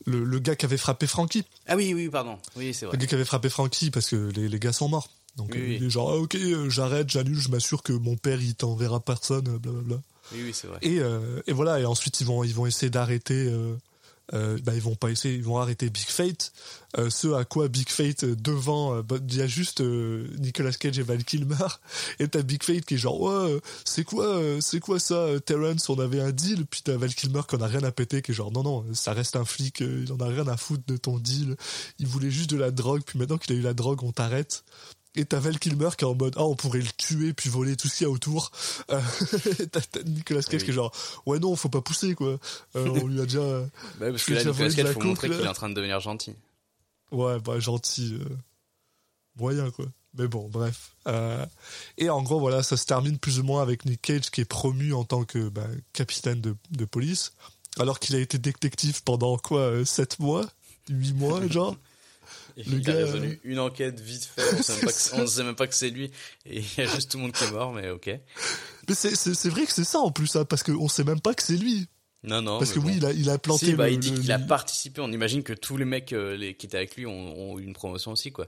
[0.06, 1.44] le, le gars qui avait frappé Frankie.
[1.66, 2.38] Ah oui, oui, pardon.
[2.56, 5.10] Oui, c'est Le gars qui avait frappé Frankie parce que les, les gars sont morts.
[5.36, 5.76] Donc Oui, euh, oui.
[5.78, 9.00] il est genre, ah, ok, euh, j'arrête, j'annule, je m'assure que mon père, il t'enverra
[9.00, 9.96] personne, euh, blablabla.
[10.32, 10.78] Oui, oui, c'est vrai.
[10.80, 13.34] Et, euh, et voilà, et ensuite ils vont, ils vont essayer d'arrêter.
[13.50, 13.76] Euh,
[14.34, 16.52] euh, bah, ils vont pas essayer, ils vont arrêter Big Fate.
[16.96, 20.26] Euh, ce à quoi Big Fate euh, devant, euh, bah, il y a juste euh,
[20.38, 21.56] Nicolas Cage et Val Kilmer.
[22.18, 25.98] Et t'as Big Fate qui est genre ouais, c'est quoi, c'est quoi ça, Terrence On
[25.98, 26.66] avait un deal.
[26.66, 28.84] Puis t'as Val Kilmer qui en a rien à péter, qui est genre non non,
[28.94, 31.56] ça reste un flic, il en a rien à foutre de ton deal.
[31.98, 33.02] Il voulait juste de la drogue.
[33.04, 34.64] Puis maintenant qu'il a eu la drogue, on t'arrête.
[35.14, 37.76] Et t'as Val Kilmer qui est en mode ah on pourrait le tuer puis voler
[37.76, 38.52] tout ce qu'il y a autour.
[38.90, 39.00] Euh,
[39.72, 40.64] t'as Nicolas Cage Oui.
[40.66, 40.92] qui est genre
[41.26, 42.38] ouais non faut pas pousser quoi.
[42.76, 43.40] Euh, on lui a déjà
[43.98, 46.34] Bah, parce que là, Nicolas Cage, faut montrer qu'il est en train de devenir gentil.
[47.10, 48.36] ouais bah gentil euh,
[49.36, 49.86] moyen quoi.
[50.14, 50.92] Mais bon bref.
[51.06, 51.44] Euh,
[51.96, 54.44] et en gros voilà ça se termine plus ou moins avec Nick Cage qui est
[54.44, 57.32] promu en tant que bah, capitaine de, de police
[57.78, 60.46] alors qu'il a été détective pendant quoi 7 mois?
[60.90, 61.76] 8 mois genre?
[62.66, 64.42] Le il gars, a résolu une enquête vite fait,
[65.14, 66.10] on on sait même pas que c'est lui,
[66.44, 68.10] et il y a juste tout le monde qui est mort, mais ok.
[68.88, 71.42] Mais c'est vrai que c'est ça en plus hein, parce qu'on sait même pas que
[71.42, 71.86] c'est lui
[72.24, 72.58] Non, non.
[72.58, 72.88] parce que bon.
[72.88, 75.00] oui il a il a planté Si, bah, le- il dit le- qu'il a participé.
[75.00, 77.62] On imagine que tous les mecs euh, les, qui étaient avec lui ont, ont eu
[77.64, 78.46] une promotion aussi, quoi.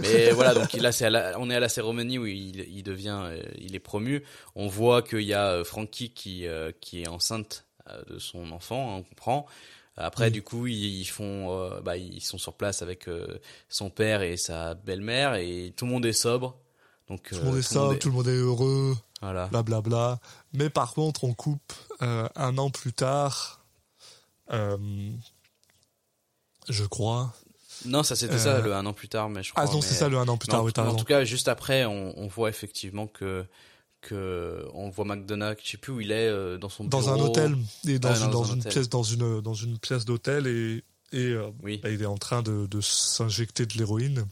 [0.00, 1.06] Mais voilà, donc là, c'est
[1.38, 4.22] on est à la cérémonie où il, il devient, euh, il est promu.
[4.54, 8.50] On voit qu'il y a euh, Frankie qui, euh, qui est enceinte euh, de son
[8.50, 9.46] enfant, hein, on comprend.
[9.96, 10.30] Après, Oui.
[10.32, 13.38] du coup, ils, ils font, euh, bah, ils sont sur place avec euh,
[13.68, 16.56] son père et sa belle-mère et tout le monde est sobre.
[17.08, 19.46] Donc tout le monde est est- tout le monde est heureux Voilà.
[19.46, 20.18] blablabla.
[20.52, 21.72] Mais par contre, on coupe
[22.02, 23.64] euh, un an plus tard,
[24.52, 24.76] euh,
[26.68, 27.32] je crois.
[27.84, 29.64] Non, ça c'était Euh, ça, le un an plus tard, mais je crois.
[29.68, 31.46] Ah non, c'est ça le un an plus tard, en, oui, en tout cas, juste
[31.48, 33.44] après, on, on voit effectivement que
[34.06, 37.18] que on voit McDonald's, je sais plus où il est, euh, dans son Dans un
[37.18, 38.72] hôtel, et dans, Ouais, une, dans dans un une hôtel.
[38.72, 40.82] pièce, dans une, dans une pièce d'hôtel, et,
[41.12, 44.24] et euh, Oui, bah, il est en train de, de s'injecter de l'héroïne,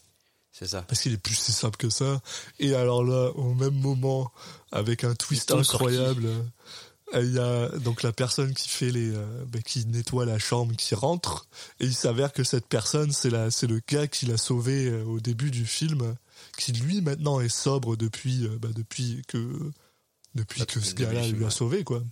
[0.52, 0.82] c'est ça.
[0.82, 2.20] parce qu'il est plus si simple que ça.
[2.58, 4.30] Et alors là, au même moment,
[4.72, 9.44] avec un twist incroyable, euh, il y a donc la personne qui fait les, euh,
[9.46, 11.46] bah, qui nettoie la chambre, qui rentre,
[11.80, 15.04] et il s'avère que cette personne, c'est la, c'est le gars qui l'a sauvé euh,
[15.04, 16.14] au début du film,
[16.56, 19.70] qui lui maintenant est sobre depuis, euh, bah, depuis que,
[20.34, 22.02] depuis Ah, que ce gars-là lui a sauvé, quoi.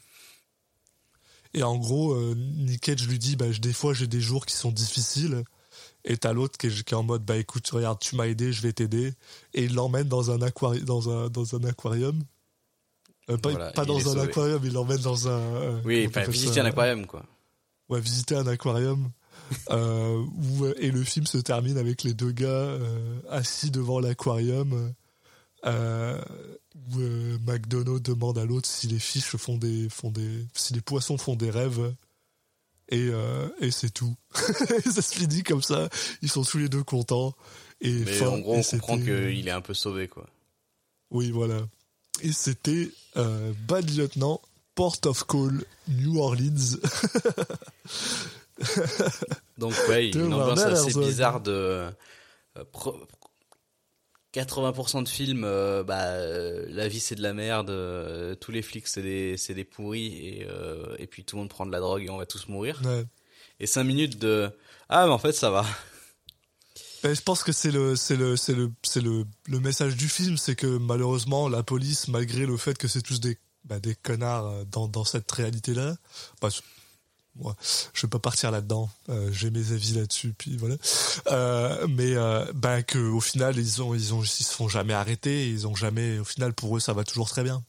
[1.54, 4.54] Et en gros, euh, Nick Cage lui dit, bah, des fois j'ai des jours qui
[4.56, 5.44] sont difficiles.
[6.04, 8.52] Et t'as l'autre qui est, qui est en mode, bah écoute, regarde, tu m'as aidé,
[8.52, 9.14] je vais t'aider.
[9.54, 12.22] Et il l'emmène dans un aquarium, dans un, dans un aquarium.
[13.30, 15.38] Euh, pas Voilà, pas il dans un aquarium, il l'emmène dans un.
[15.40, 17.24] euh, Oui, enfin, visiter un aquarium, quoi.
[17.88, 19.10] Ouais, visiter un aquarium.
[19.70, 24.92] Euh, où, et le film se termine avec les deux gars euh, assis devant l'aquarium.
[25.64, 26.20] euh,
[26.74, 30.80] où euh, McDonough demande à l'autre si les fiches font des, font des, si les
[30.80, 31.94] poissons font des rêves.
[32.88, 34.14] Et, euh, et c'est tout.
[34.34, 35.88] ça se finit comme ça.
[36.20, 37.34] Ils sont tous les deux contents.
[37.80, 40.28] Et Mais fin, en gros, on comprend qu'il est un peu sauvé, quoi.
[41.10, 41.60] Oui, voilà.
[42.22, 44.40] Et c'était Bad Lieutenant,
[44.74, 46.76] Port of Call, New Orleans.
[49.58, 51.90] Donc ouais, une ambiance assez bizarre de euh,
[52.72, 52.98] pro-
[54.34, 58.62] 80% de films, euh, bah euh, la vie c'est de la merde, euh, tous les
[58.62, 61.72] flics c'est des c'est des pourris et euh, et puis tout le monde prend de
[61.72, 62.80] la drogue et on va tous mourir.
[62.84, 63.04] Ouais.
[63.60, 64.50] Et 5 minutes de
[64.88, 65.64] ah mais en fait ça va.
[67.02, 70.08] Ben, je pense que c'est le, c'est le, c'est le, c'est le, le message du
[70.08, 73.96] film, c'est que malheureusement la police, malgré le fait que c'est tous des, bah, des
[73.96, 75.96] connards euh, dans, dans cette réalité-là,
[76.40, 76.48] bah,
[77.36, 77.56] moi,
[77.94, 78.90] je vais pas partir là-dedans.
[79.08, 80.76] euh, J'ai mes avis là-dessus, puis voilà.
[81.28, 84.92] Euh, mais euh, ben que au final ils ont, ils ont, ils se font jamais
[84.94, 87.64] arrêter, ils ont jamais, au final pour eux ça va toujours très bien.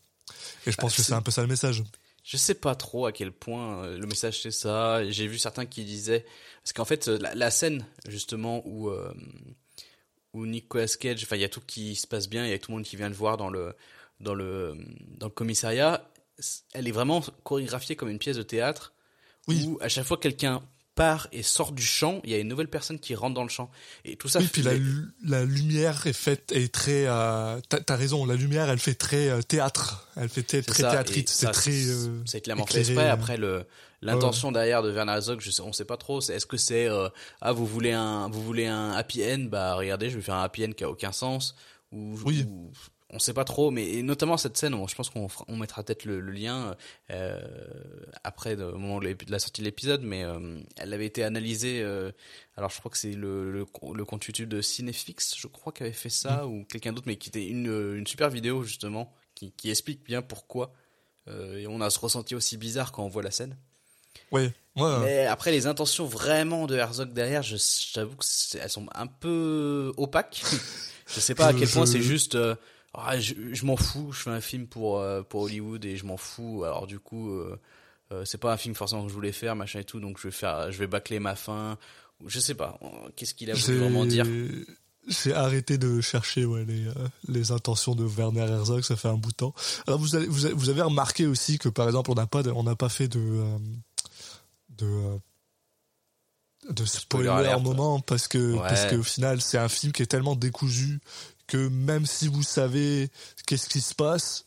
[0.68, 1.84] Et je pense Bah, que c'est- un peu ça le message.
[2.26, 5.10] Je sais pas trop à quel point euh, le message c'est ça.
[5.10, 6.26] J'ai vu certains qui disaient
[6.64, 8.90] parce qu'en fait la, la scène justement où
[10.34, 12.60] où Nicolas Cage, enfin il y a tout qui se passe bien, il y a
[12.60, 13.76] tout le monde qui vient le voir dans le
[14.20, 14.76] dans le
[15.18, 16.10] dans le commissariat,
[16.74, 18.94] elle est vraiment chorégraphiée comme une pièce de théâtre
[19.48, 19.66] Oui.
[19.68, 20.62] où à chaque fois quelqu'un
[20.96, 23.50] part et sort du champ, il y a une nouvelle personne qui rentre dans le
[23.50, 23.72] champ
[24.06, 24.40] et tout ça.
[24.40, 27.06] Oui, puis la, lumière est faite est très.
[27.08, 31.48] Euh, T'as raison, la lumière elle fait très euh, théâtre, elle fait très, théâtrite, c'est
[31.52, 31.72] très.
[31.88, 33.08] euh, c'est clairement fait exprès.
[33.10, 33.12] euh.
[33.14, 33.66] Après le
[34.04, 36.22] l'intention derrière de Werner Herzog, je sais, on sait pas trop.
[36.22, 37.10] C'est est-ce que c'est euh,
[37.42, 39.48] ah vous voulez un vous voulez un happy end?
[39.50, 41.56] Bah regardez, je vais faire un happy end qui a aucun sens.
[41.92, 42.46] Ou, Oui.
[42.48, 42.72] ou-
[43.14, 46.06] on sait pas trop, mais notamment cette scène, on- je pense qu'on on mettra peut-être
[46.06, 46.76] le, le lien
[47.12, 47.40] euh,
[48.24, 51.82] après de- au moment de la sortie de l'épisode, mais euh, elle avait été analysée.
[51.82, 52.12] euh,
[52.58, 55.84] alors je crois que c'est le, le, le compte YouTube de Cinefix, je crois, qui
[55.84, 59.52] avait fait ça, ou quelqu'un d'autre, mais qui était une, une super vidéo justement qui,
[59.52, 60.74] qui explique bien pourquoi.
[61.58, 63.56] Et on a ce ressenti aussi bizarre quand on voit la scène.
[64.32, 65.00] Ouais, ouais.
[65.00, 67.56] Mais après, les intentions vraiment de Herzog derrière, je-
[67.94, 70.44] j'avoue que c'est- elles sont un peu opaques.
[71.08, 72.36] je sais pas à quel point je- c'est juste.
[72.36, 72.56] euh,
[72.94, 76.06] ah, je je m'en fous, je fais un film pour euh, pour Hollywood et je
[76.06, 76.64] m'en fous.
[76.64, 77.60] Alors du coup, euh,
[78.12, 80.28] euh, c'est pas un film forcément que je voulais faire, machin et tout, donc je
[80.28, 81.78] vais faire, je vais bâcler ma fin.
[82.26, 82.80] Je sais pas.
[83.16, 84.26] Qu'est-ce qu'il a voulu vraiment dire?
[85.08, 86.94] j'ai arrêté de chercher ouais, les, euh,
[87.28, 89.54] les intentions de Werner Herzog, ça fait un bout de temps.
[89.86, 92.42] Alors vous avez, vous avez, vous avez remarqué aussi que par exemple on n'a pas
[92.42, 93.58] de- on n'a pas fait de euh,
[94.70, 95.18] de euh,
[96.70, 97.62] de spoiler Spoiler alert.
[97.64, 98.60] moment parce que Ouais.
[98.60, 101.02] parce qu'au final c'est un film qui est tellement décousu
[101.54, 103.10] que même si vous savez
[103.46, 104.46] qu'est-ce qui se passe,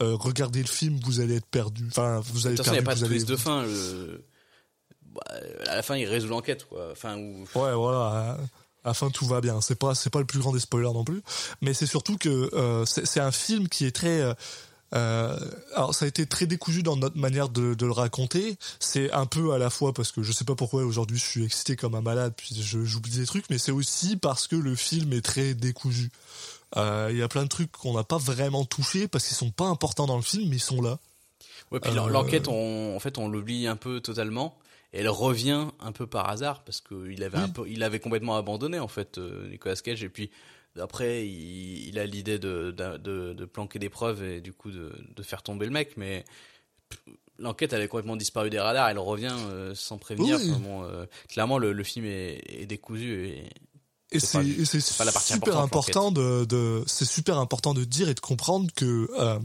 [0.00, 1.86] euh, regardez le film, vous allez être perdu.
[1.88, 3.62] Enfin, vous De allez toute façon, il n'y a pas de allez- twist de fin.
[3.64, 4.24] le-
[5.02, 5.22] Bah,
[5.66, 6.90] à la fin, il résout l'enquête, quoi.
[6.92, 7.40] Enfin, ou...
[7.56, 7.98] Ouais, voilà.
[7.98, 8.38] À
[8.84, 9.60] à la fin, tout va bien.
[9.60, 11.20] C'est pas, c'est pas le plus grand des spoilers non plus.
[11.60, 14.22] Mais c'est surtout que euh, c'est c'est un film qui est très.
[14.94, 15.38] Euh,
[15.74, 18.56] alors, ça a été très décousu dans notre manière de, de le raconter.
[18.80, 21.44] C'est un peu à la fois parce que je sais pas pourquoi aujourd'hui je suis
[21.44, 24.74] excité comme un malade, puis je- j'oublie des trucs, mais c'est aussi parce que le
[24.74, 26.10] film est très décousu.
[26.76, 29.50] Euh, Il y a plein de trucs qu'on n'a pas vraiment touchés parce qu'ils sont
[29.50, 30.98] pas importants dans le film, mais ils sont là.
[31.70, 34.56] Ouais, puis Euh, l'en- l'enquête, on, en fait, on l'oublie un peu totalement.
[34.94, 37.52] Et elle revient un peu par hasard parce que il avait un Oui.
[37.52, 39.18] peu, il avait complètement abandonné en fait
[39.50, 40.02] Nicolas Cage.
[40.02, 40.30] Et puis
[40.80, 45.22] après, il, il a l'idée de, de, planquer des preuves et du coup de, de
[45.22, 45.96] faire tomber le mec.
[45.96, 46.24] Mais
[47.38, 48.88] l'enquête, elle est complètement disparue des radars.
[48.88, 50.38] Elle revient euh, sans prévenir.
[50.38, 50.52] Oui.
[50.66, 53.50] Euh, clairement, le, le film est, est décousu et
[54.10, 59.08] Et C'est super important de, de c'est super important de dire et de comprendre que
[59.18, 59.38] euh,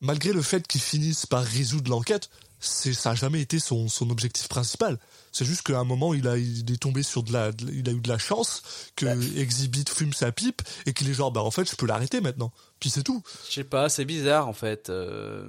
[0.00, 4.10] malgré le fait qu'ils finissent par résoudre l'enquête, c'est ça a jamais été son, son
[4.10, 4.98] objectif principal.
[5.32, 7.88] C'est juste qu'à un moment il a il est tombé sur de la de- il
[7.88, 8.62] a eu de la chance
[8.96, 9.06] que
[9.38, 12.52] Exhibit fume sa pipe et qu'il est genre bah en fait je peux l'arrêter maintenant.
[12.80, 13.22] Puis c'est tout.
[13.48, 14.90] Je sais pas, c'est bizarre en fait.
[14.90, 15.48] Euh,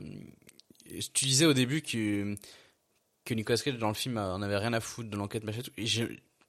[1.14, 2.36] tu disais au début que
[3.26, 5.62] que Nicolas Cage dans le film euh, en avait rien à foutre de l'enquête machin.
[5.78, 6.06] et je,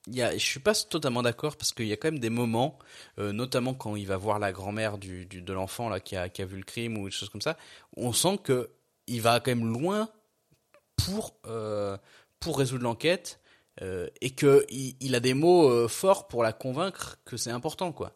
[0.09, 2.79] y a, je suis pas totalement d'accord parce qu'il y a quand même des moments,
[3.19, 6.29] euh, notamment quand il va voir la grand-mère du, du de l'enfant là qui a
[6.29, 7.57] qui a vu le crime ou des choses comme ça,
[7.97, 8.71] où on sent que
[9.07, 10.09] il va quand même loin
[11.05, 11.97] pour euh,
[12.41, 13.41] pour résoudre l'enquête
[13.81, 17.51] euh, et que il, il a des mots euh, forts pour la convaincre que c'est
[17.51, 18.13] important quoi.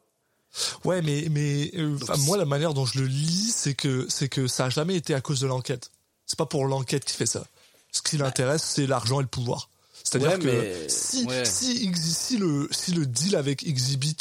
[0.85, 4.47] Ouais mais mais euh, moi la manière dont je le lis c'est que c'est que
[4.47, 5.91] ça a jamais été à cause de l'enquête.
[6.27, 7.47] C'est pas pour l'enquête qui fait ça.
[7.93, 9.71] Ce qui l'intéresse c'est l'argent et le pouvoir.
[10.03, 11.45] C'est-à-dire Ouais, que si, ouais.
[11.45, 14.17] si, le, si le deal avec Exhibit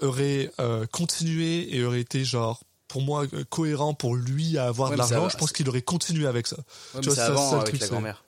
[0.00, 4.90] aurait euh, continué et aurait été genre pour moi euh, cohérent pour lui à avoir
[4.90, 6.56] Ouais, de l'argent, je pense qu'il aurait continué avec ça.
[6.56, 8.24] Ouais, Tu mais vois, c'est avant ça, avec truc, la grand-mère.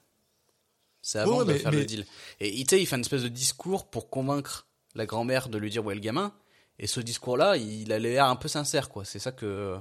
[1.03, 2.05] C'est avant Ouais, de mais- faire le deal.
[2.41, 5.91] Et il fait une espèce de discours pour convaincre la grand-mère de lui dire où
[5.91, 6.33] est le gamin.
[6.79, 9.05] Et ce discours-là, il a l'air un peu sincère, quoi.
[9.05, 9.77] C'est ça que,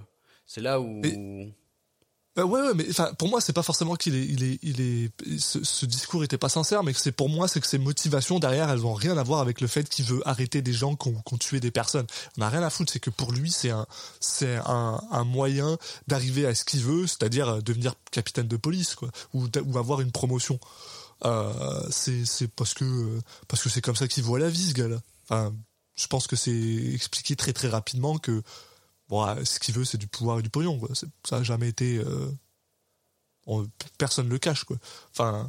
[0.46, 1.02] c'est là où.
[2.40, 4.82] Euh, ouais, ouais, mais enfin, pour moi, c'est pas forcément qu'il est, il est, il
[4.82, 8.38] est, ce, ce discours était pas sincère, mais c'est pour moi, c'est que ses motivations
[8.38, 11.10] derrière, elles ont rien à voir avec le fait qu'il veut arrêter des gens qui
[11.10, 12.06] ont, qui ont tué des personnes.
[12.38, 13.88] On a rien à foutre, c'est que pour lui, c'est un,
[14.20, 15.78] c'est un, un moyen
[16.08, 20.02] d'arriver à ce qu'il veut, c'est-à-dire euh, devenir capitaine de police, quoi, ou, ou avoir
[20.02, 20.60] une promotion.
[21.26, 24.70] Euh, c'est, c'est parce que, euh, parce que c'est comme ça qu'il voit la vie,
[24.70, 25.02] ce gars-là.
[25.24, 25.54] Enfin,
[25.96, 26.52] je pense que c'est
[26.94, 28.44] expliqué très très rapidement que
[29.10, 30.80] bon, euh, ce qu'il veut, c'est du pouvoir et du pognon.
[30.80, 30.90] Quoi.
[30.96, 31.98] Ça a jamais été.
[31.98, 32.30] euh,
[33.46, 34.78] on- personne le cache, quoi.
[35.12, 35.48] Enfin,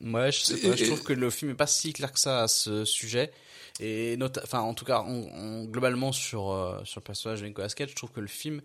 [0.00, 0.74] Ouais, je sais Et- pas.
[0.74, 3.32] Je et- trouve que le film est pas si clair que ça à ce sujet.
[3.78, 7.68] Et enfin, en tout cas, on, on- globalement sur euh, sur le personnage de Nicolas
[7.68, 8.60] Cage, je trouve que le film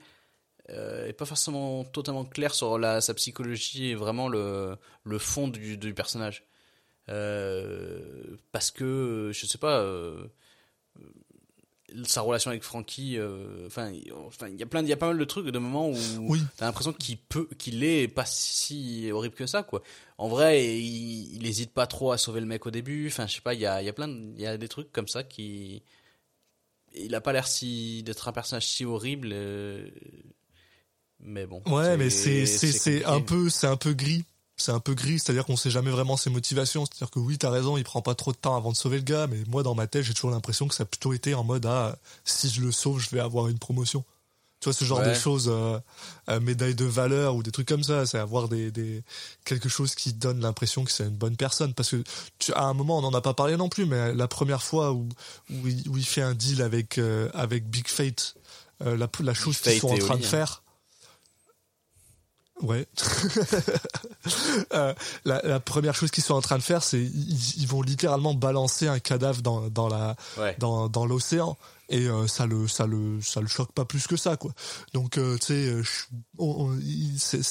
[0.69, 5.47] euh, est pas forcément totalement clair sur la sa psychologie et vraiment le le fond
[5.47, 6.43] du, du personnage.
[7.09, 9.81] Euh, parce que je sais pas.
[12.03, 15.17] Sa relation avec Frankie, euh, enfin, il y a plein, il y a pas mal
[15.17, 16.41] de trucs, de moments où Oui.
[16.57, 19.81] t'as l'impression qu'il peut, qu'il est pas si horrible que ça, quoi.
[20.17, 23.07] En vrai, il, il hésite pas trop à sauver le mec au début.
[23.07, 24.67] Enfin, je sais pas, il y a, il y a plein, il y a des
[24.67, 25.81] trucs comme ça qui,
[26.93, 29.29] il a pas l'air si d'être un personnage si horrible.
[29.31, 29.89] euh,
[31.19, 31.61] Mais bon.
[31.67, 34.25] ouais, mais c'est, c'est, c'est un peu, c'est un peu gris.
[34.59, 36.85] C'est un peu gris, c'est-à-dire qu'on sait jamais vraiment ses motivations.
[36.85, 39.03] C'est-à-dire que oui, t'as raison, il prend pas trop de temps avant de sauver le
[39.03, 41.43] gars, mais moi, dans ma tête, j'ai toujours l'impression que ça a plutôt été en
[41.43, 41.95] mode, ah,
[42.25, 44.03] si je le sauve, je vais avoir une promotion.
[44.59, 45.09] Tu vois, ce genre Ouais.
[45.09, 45.77] de choses, euh,
[46.29, 49.03] euh, médaille de valeur ou des trucs comme ça, c'est avoir des, des,
[49.45, 51.75] quelque chose qui donne l'impression que c'est une bonne personne.
[51.75, 52.03] Parce que,
[52.39, 54.93] tu, à un moment, on n'en a pas parlé non plus, mais la première fois
[54.93, 55.07] où,
[55.51, 58.33] où, il, où il fait un deal avec, euh, avec Big Fate,
[58.83, 60.27] euh, la, la chose qu'ils sont en train de hein.
[60.27, 60.63] faire.
[62.61, 62.87] Ouais.
[64.73, 64.93] Euh,
[65.23, 68.33] la, la première chose qu'ils sont en train de faire, c'est ils, ils vont littéralement
[68.33, 70.55] balancer un cadavre dans, dans la Ouais.
[70.59, 71.57] dans, dans l'océan
[71.89, 74.51] et euh, ça le ça le ça le choque pas plus que ça quoi.
[74.93, 75.81] Donc euh, tu sais,
[77.17, 77.43] c'est-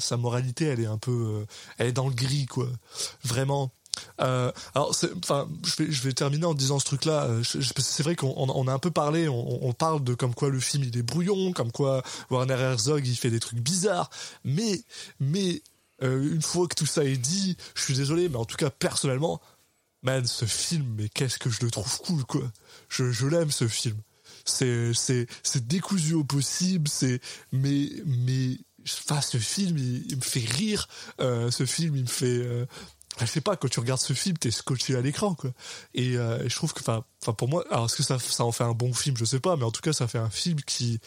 [0.00, 1.44] sa, moralité, elle est un peu,
[1.78, 2.68] elle est dans le gris quoi.
[3.22, 3.70] Vraiment.
[4.20, 7.24] Euh, alors, enfin, je vais, terminer en disant ce truc-là.
[7.24, 9.28] euh, C'est vrai qu'on on- on a un peu parlé.
[9.28, 13.16] On, parle de comme quoi le film il est brouillon, comme quoi Werner Herzog il
[13.16, 14.08] fait des trucs bizarres.
[14.44, 14.82] Mais,
[15.18, 15.62] mais
[16.02, 18.70] euh, une fois que tout ça est dit, je suis désolé, mais en tout cas
[18.70, 19.40] personnellement,
[20.02, 22.42] man, ce film, mais qu'est-ce que je le trouve cool quoi.
[22.88, 23.96] Je, je l'aime ce film.
[24.44, 26.86] C'est, c'est, c'est décousu au possible.
[26.88, 27.20] C'est,
[27.50, 30.86] mais, mais, enfin, ce film, il, me fait rire.
[31.18, 32.66] Ce film, il me fait.
[33.20, 35.50] Je sais pas, quand tu regardes ce film, t'es scotché à l'écran, quoi.
[35.94, 38.52] Et, euh, je trouve que, enfin, enfin, pour moi, alors est-ce que ça, ça en
[38.52, 40.60] fait un bon film, je sais pas, mais en tout cas, ça fait un film
[40.62, 41.00] qui,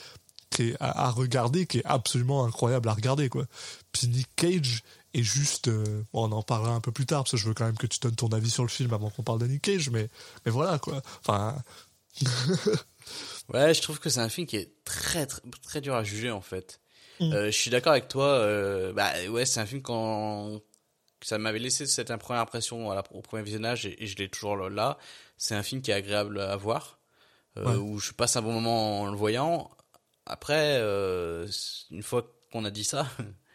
[0.49, 3.45] qui est à, à regarder, qui est absolument incroyable à regarder, quoi.
[3.91, 4.83] Puis Nick Cage
[5.13, 7.53] est juste, euh, bon, on en parlera un peu plus tard, parce que je veux
[7.53, 9.63] quand même que tu donnes ton avis sur le film avant qu'on parle de Nick
[9.63, 10.09] Cage, mais,
[10.45, 11.01] mais voilà, quoi.
[11.21, 11.55] Enfin,
[13.53, 16.31] Ouais, je trouve que c'est un film qui est très très, très dur à juger
[16.31, 16.81] en fait.
[17.19, 17.33] Mm.
[17.33, 18.27] Euh, je suis d'accord avec toi.
[18.27, 20.61] Euh, bah ouais, c'est un film quand
[21.22, 24.97] ça m'avait laissé cette première impression au premier visionnage et, et je l'ai toujours là.
[25.38, 26.99] C'est un film qui est agréable à voir,
[27.57, 27.76] euh, Ouais.
[27.76, 29.70] où je passe un bon moment en le voyant.
[30.26, 31.47] Après, euh,
[31.91, 33.07] une fois qu'on a dit ça,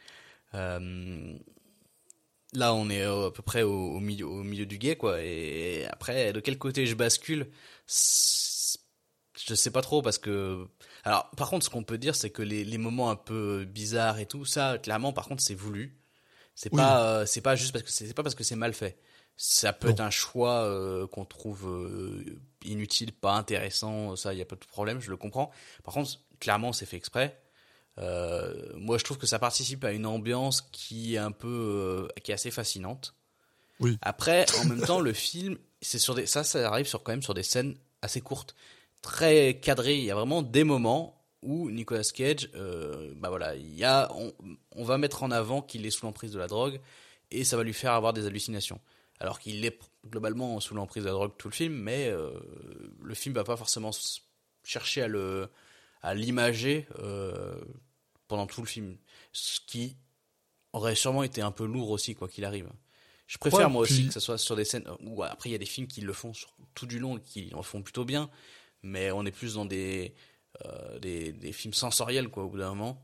[0.54, 1.34] euh,
[2.52, 5.22] là on est à peu près au, au milieu au milieu du guet quoi.
[5.22, 7.48] Et après, de quel côté je bascule
[9.44, 10.66] je sais pas trop parce que
[11.04, 14.18] alors par contre ce qu'on peut dire c'est que les, les moments un peu bizarres
[14.18, 15.98] et tout ça clairement par contre c'est voulu
[16.62, 16.78] c'est Oui.
[16.78, 18.96] pas euh, c'est pas juste parce que c'est pas parce que c'est mal fait
[19.36, 19.94] ça peut Non.
[19.94, 22.24] être un choix euh, qu'on trouve euh,
[22.64, 25.50] inutile pas intéressant ça il y a pas de problème je le comprends
[25.84, 27.38] par contre clairement c'est fait exprès
[28.76, 32.34] moi je trouve que ça participe à une ambiance qui est un peu qui est
[32.34, 33.14] assez fascinante
[33.80, 33.98] Oui.
[34.00, 37.22] après en même temps le film c'est sur des ça ça arrive sur quand même
[37.22, 38.54] sur des scènes assez courtes
[39.02, 39.96] très cadré.
[39.98, 44.10] Il y a vraiment des moments où Nicolas Cage, euh, bah voilà, il y a,
[44.14, 44.32] on,
[44.76, 46.80] on va mettre en avant qu'il est sous l'emprise de la drogue
[47.30, 48.80] et ça va lui faire avoir des hallucinations.
[49.18, 52.30] Alors qu'il est globalement sous l'emprise de la drogue tout le film, mais euh,
[53.02, 53.90] le film va pas forcément
[54.64, 55.48] chercher à le,
[56.02, 57.54] à l'imager euh,
[58.28, 58.96] pendant tout le film,
[59.32, 59.96] ce qui
[60.72, 62.68] aurait sûrement été un peu lourd aussi quoi qu'il arrive.
[63.26, 65.54] Je préfère Ouais, moi aussi que ce soit sur des scènes où après il y
[65.54, 68.04] a des films qui le font sur tout du long et qui en font plutôt
[68.04, 68.28] bien,
[68.82, 70.14] mais on est plus dans des
[71.00, 73.02] des, des films sensoriels quoi au bout d'un moment.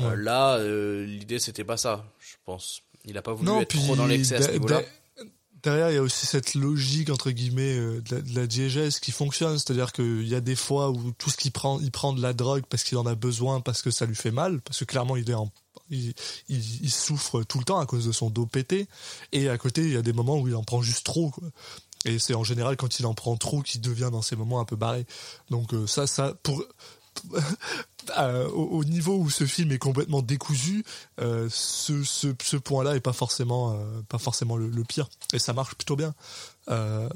[0.00, 0.16] Euh, Ouais.
[0.16, 2.80] là, euh, l'idée c'était pas ça, je pense.
[3.04, 4.80] Il a pas voulu non, être puis trop dans l'excès à ce da- niveau-là.
[4.82, 5.24] da-
[5.62, 8.98] derrière, il y a aussi cette logique entre guillemets euh, de la, de la diégèse
[8.98, 12.12] qui fonctionne, c'est-à-dire qu'il y a des fois où tout ce qu'il prend, il prend
[12.12, 14.80] de la drogue parce qu'il en a besoin, parce que ça lui fait mal, parce
[14.80, 15.50] que clairement il est en
[15.90, 16.14] il,
[16.48, 18.88] il, il souffre tout le temps à cause de son dos pété,
[19.32, 21.48] et à côté il y a des moments où il en prend juste trop, quoi.
[22.04, 24.64] Et c'est en général quand il en prend trop qu'il devient dans ces moments un
[24.64, 25.06] peu barré.
[25.50, 26.62] Donc euh, ça, ça, pour
[28.18, 30.84] euh, au, au niveau où ce film est complètement décousu,
[31.20, 35.08] euh, ce, ce, ce point-là est pas forcément euh, pas forcément le, le pire.
[35.32, 36.14] Et ça marche plutôt bien.
[36.68, 37.08] Euh,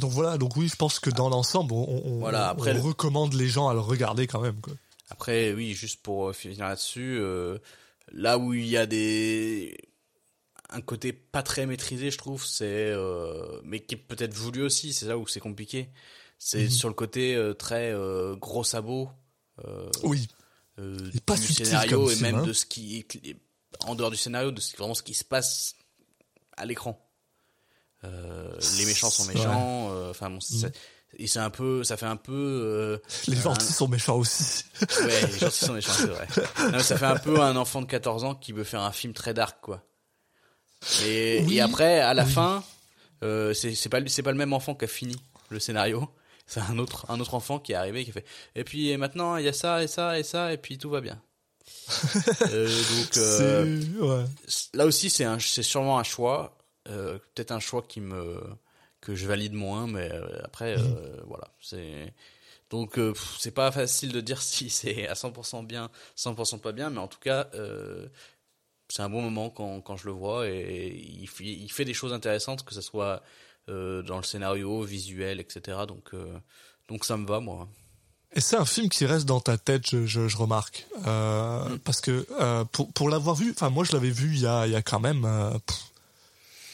[0.00, 2.80] donc voilà, donc oui, je pense que dans l'ensemble, on, on, Voilà, après on le-
[2.80, 4.60] recommande les gens à le regarder quand même.
[4.60, 4.74] Quoi.
[5.10, 7.58] Après, oui, juste pour euh, finir là-dessus, euh,
[8.12, 9.76] là où il y a des
[10.72, 14.92] un côté pas très maîtrisé, je trouve, c'est euh, mais qui est peut-être voulu aussi,
[14.92, 15.90] c'est là où c'est compliqué.
[16.38, 16.70] C'est Mhm.
[16.70, 19.10] sur le côté euh, très euh, gros sabot
[20.04, 20.26] Oui,
[21.26, 22.42] pas du scénario comme et même hein.
[22.46, 23.36] de ce qui est
[23.80, 25.74] en dehors du scénario, de ce, vraiment ce qui se passe
[26.56, 26.98] à l'écran.
[28.02, 30.70] Les méchants sont méchants, enfin bon, Mhm.
[31.18, 32.98] et c'est un peu, ça fait un peu
[33.28, 34.64] les un- gentils sont méchants aussi.
[35.02, 36.26] Ouais, les gentils sont méchants, c'est vrai.
[36.72, 39.12] Non, ça fait un peu un enfant de 14 ans qui veut faire un film
[39.12, 39.84] très dark, quoi.
[41.04, 41.56] Et, Oui.
[41.56, 42.32] et après, à la Oui.
[42.32, 42.64] fin,
[43.22, 45.16] euh, c'est pas le même enfant qui a fini
[45.50, 46.08] le scénario.
[46.46, 48.24] C'est un autre un autre enfant qui est arrivé qui fait.
[48.56, 50.90] Et puis et maintenant il y a ça et ça et ça et puis tout
[50.90, 51.20] va bien.
[52.50, 54.24] Euh, donc euh, ouais.
[54.74, 56.58] là aussi c'est sûrement un choix,
[56.88, 58.40] euh, peut-être un choix qui me
[59.00, 60.10] que je valide moins, mais
[60.42, 60.76] après
[61.26, 62.12] voilà c'est
[62.70, 62.98] donc
[63.38, 67.08] c'est pas facile de dire si c'est à 100% bien, 100% pas bien, mais en
[67.08, 67.48] tout cas
[68.90, 70.88] c'est un bon moment quand quand je le vois et
[71.20, 73.22] il fait, il fait des choses intéressantes que ce soit
[73.68, 75.78] euh, dans le scénario, visuel, etc.
[75.86, 76.38] Donc euh,
[76.88, 77.68] donc ça me va moi.
[78.32, 81.78] Et c'est un film qui reste dans ta tête, je, je, je remarque, euh, Mm.
[81.80, 82.26] parce que
[82.72, 84.82] pour pour l'avoir vu, enfin moi je l'avais vu il y a il y a
[84.82, 85.24] quand même.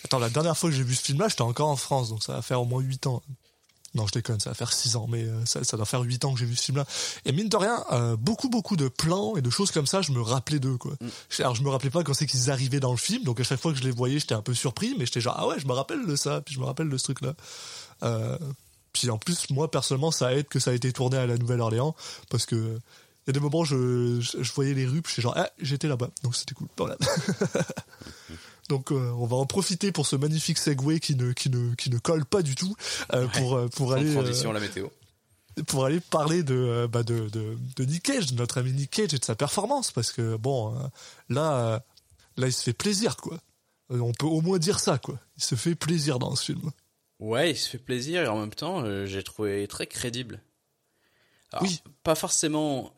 [0.04, 2.34] Attends, la dernière fois que j'ai vu ce film-là, j'étais encore en France, donc ça
[2.34, 3.22] va faire au moins 8 ans.
[3.96, 6.24] Non, je déconne, ça va faire 6 ans, mais euh, ça, ça doit faire 8
[6.26, 6.84] ans que j'ai vu ce film-là.
[7.24, 10.12] Et mine de rien, euh, beaucoup, beaucoup de plans et de choses comme ça, je
[10.12, 10.92] me rappelais d'eux, quoi.
[11.30, 13.42] Je- Alors, je me rappelais pas quand c'est qu'ils arrivaient dans le film, donc à
[13.42, 15.58] chaque fois que je les voyais, j'étais un peu surpris, mais j'étais genre, ah ouais,
[15.58, 17.32] je me rappelle de ça, puis je me rappelle de ce truc-là.
[18.02, 18.38] Euh,
[18.92, 21.94] puis en plus, moi, personnellement, ça aide que ça a été tourné à la Nouvelle-Orléans,
[22.30, 22.54] parce que
[23.26, 25.50] il y a des moments, je, je, je voyais les rues, puis j'étais genre, ah,
[25.60, 26.68] j'étais là-bas, donc c'était cool.
[26.76, 26.96] Voilà.
[28.68, 31.90] Donc euh, on va en profiter pour ce magnifique segway qui ne qui ne qui
[31.90, 32.74] ne colle pas du tout
[33.12, 34.88] euh, pour euh, pour aller transition euh, la météo.
[35.68, 38.90] pour aller parler de euh, bah de, de de Nick Cage, de notre ami Nick
[38.90, 40.74] Cage et de sa performance parce que bon
[41.28, 41.82] là
[42.36, 43.38] là il se fait plaisir quoi.
[43.88, 45.18] On peut au moins dire ça quoi.
[45.36, 46.72] Il se fait plaisir dans ce film.
[47.20, 50.40] Ouais, il se fait plaisir et en même temps, euh, j'ai trouvé très crédible.
[51.52, 51.80] Alors, Oui.
[52.02, 52.92] Pas forcément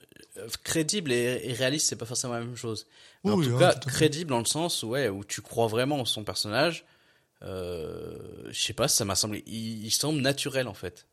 [0.64, 2.86] crédible et, et réaliste, c'est pas forcément la même chose.
[3.24, 3.94] Mais Oui, en tout hein, cas, tout fait.
[3.96, 6.84] crédible dans le sens où, ouais, où tu crois vraiment en son personnage.
[7.42, 8.18] Euh,
[8.50, 11.06] je sais pas, ça m'a semblé, il, il semble naturel en fait.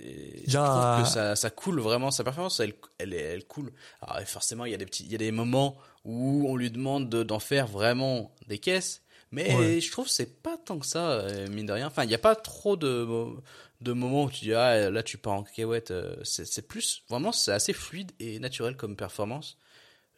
[0.00, 3.72] Et je trouve que ça, ça coule vraiment, sa performance, elle, elle, elle coule.
[4.00, 6.70] Alors forcément, il y a des petits, il y a des moments où on lui
[6.70, 9.80] demande de- d'en faire vraiment des caisses, mais Ouais.
[9.80, 11.88] je trouve que c'est pas tant que ça, euh, mine de rien.
[11.88, 13.06] Enfin, il n'y a pas trop de,
[13.80, 15.90] de moments où tu dis ah là tu pars en cacahuète.
[15.90, 19.56] euh, C'est c'est plus vraiment c'est assez fluide et naturel comme performance.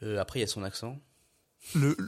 [0.02, 0.98] Euh, après il y a son accent.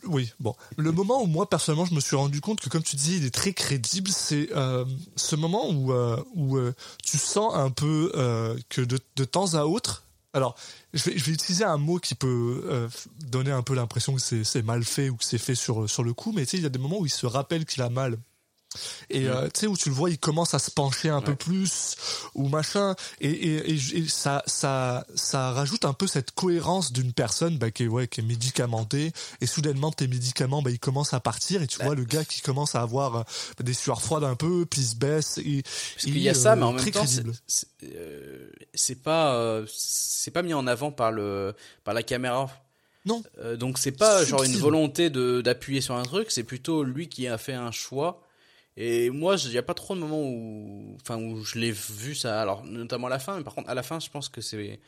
[0.04, 0.54] Oui, bon.
[0.76, 3.24] Le moment où moi personnellement je me suis rendu compte que comme tu disais il
[3.24, 4.84] est très crédible, c'est euh,
[5.16, 6.74] ce moment où euh, où euh,
[7.04, 8.10] tu sens un peu
[8.68, 10.04] que de, de temps à autre.
[10.34, 10.56] Alors,
[10.94, 12.88] je vais, utiliser un mot qui peut
[13.26, 16.02] donner un peu l'impression que c'est c'est mal fait ou que c'est fait sur sur
[16.02, 17.82] le coup, mais tu sais il y a des moments où il se rappelle qu'il
[17.82, 18.18] a mal.
[19.10, 21.34] Et euh, tu sais où tu le vois, il commence à se pencher un peu
[21.36, 21.96] plus
[22.34, 27.12] ou machin, et, et, et, et ça ça ça rajoute un peu cette cohérence d'une
[27.12, 31.14] personne bah, qui est ouais qui est médicamentée et soudainement tes médicaments bah ils commencent
[31.14, 31.86] à partir et tu Ouais.
[31.86, 33.22] vois le gars qui commence à avoir euh,
[33.60, 36.54] des sueurs froides un peu puis il se baisse et Parce qu'il y a ça,
[36.56, 37.24] mais en même temps, c'est
[37.84, 38.50] euh,
[39.02, 41.54] pas euh, c'est pas mis en avant par le
[41.84, 42.48] par la caméra.
[43.04, 43.22] Non.
[43.38, 47.08] Euh, donc c'est pas genre une volonté de d'appuyer sur un truc, c'est plutôt lui
[47.08, 48.22] qui a fait un choix.
[48.76, 52.14] Et moi, il y a pas trop de moments où, enfin, où je l'ai vu
[52.14, 52.40] ça.
[52.40, 54.80] Alors notamment à la fin, mais par contre à la fin, je pense que c'est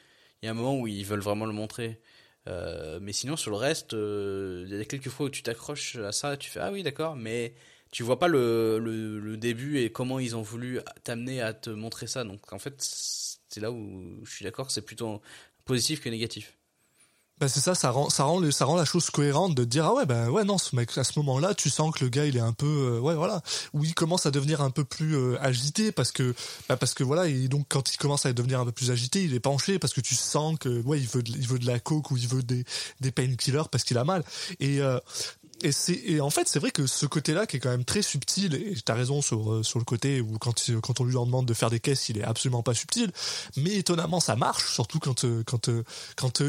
[0.42, 2.00] y a un moment où ils veulent vraiment le montrer.
[2.48, 5.96] Euh, mais sinon sur le reste, euh, il y a quelques fois où tu t'accroches
[5.96, 7.54] à ça, tu fais ah oui d'accord, mais
[7.90, 11.70] tu vois pas le, le, le début et comment ils ont voulu t'amener à te
[11.70, 12.24] montrer ça.
[12.24, 15.22] Donc en fait, c'est là où je suis d'accord c'est plutôt
[15.64, 16.58] positif que négatif.
[17.40, 19.86] Bah c'est ça, ça rend, ça rend, le- ça rend la chose cohérente de dire
[19.86, 22.26] ah ouais ben ouais non ce mec à ce moment-là tu sens que le gars
[22.26, 23.42] il est un peu euh, ouais voilà.
[23.72, 26.32] Où il commence à devenir un peu plus euh, agité parce que
[26.68, 29.24] bah parce que voilà et donc quand il commence à devenir un peu plus agité
[29.24, 31.66] il est penché parce que tu sens que ouais il veut de, il veut de
[31.66, 32.64] la coke ou il veut des
[33.00, 34.22] des painkillers parce qu'il a mal.
[34.60, 35.00] Et euh,
[35.64, 35.70] et
[36.14, 38.74] et en fait c'est vrai que ce côté-là qui est quand même très subtil et
[38.84, 41.54] t'as raison sur euh, sur le côté où quand quand on lui en demande de
[41.54, 43.12] faire des caisses il est absolument pas subtil.
[43.56, 45.82] Mais étonnamment ça marche surtout quand euh, quand euh,
[46.16, 46.42] quand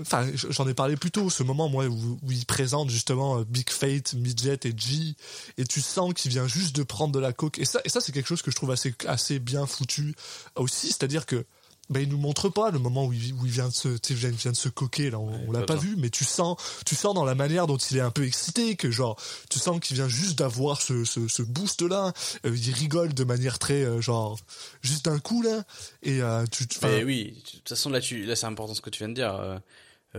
[0.00, 4.60] enfin j'en ai parlé plus tôt ce moment où, il présente justement Big Fate Midget
[4.64, 5.14] et G
[5.56, 7.58] et tu sens qu'il vient juste de prendre de la coke.
[7.58, 10.14] Et ça et ça c'est quelque chose que je trouve assez assez bien foutu
[10.56, 10.88] aussi.
[10.88, 11.44] C'est-à-dire que
[11.90, 14.30] ben, il nous montre pas le moment où il, où il vient de se, vient,
[14.52, 17.24] de se coquer là, on, on l'a pas vu, mais tu sens, tu sens dans
[17.24, 19.18] la manière dont il est un peu excité que genre,
[19.50, 22.12] tu sens qu'il vient juste d'avoir ce, ce, ce boost là,
[22.44, 24.38] Euh, il rigole de manière très euh, genre,
[24.82, 25.64] juste d'un coup là,
[26.02, 28.80] et euh, tu, tu- Mais oui, de toute façon là, tu, là c'est important ce
[28.80, 29.34] que tu viens de dire.
[29.34, 29.58] Euh,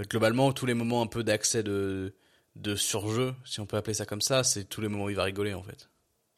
[0.10, 2.14] globalement, tous les moments un peu d'accès de
[2.56, 5.16] de surjeu, si on peut appeler ça comme ça, c'est tous les moments où il
[5.16, 5.88] va rigoler en fait.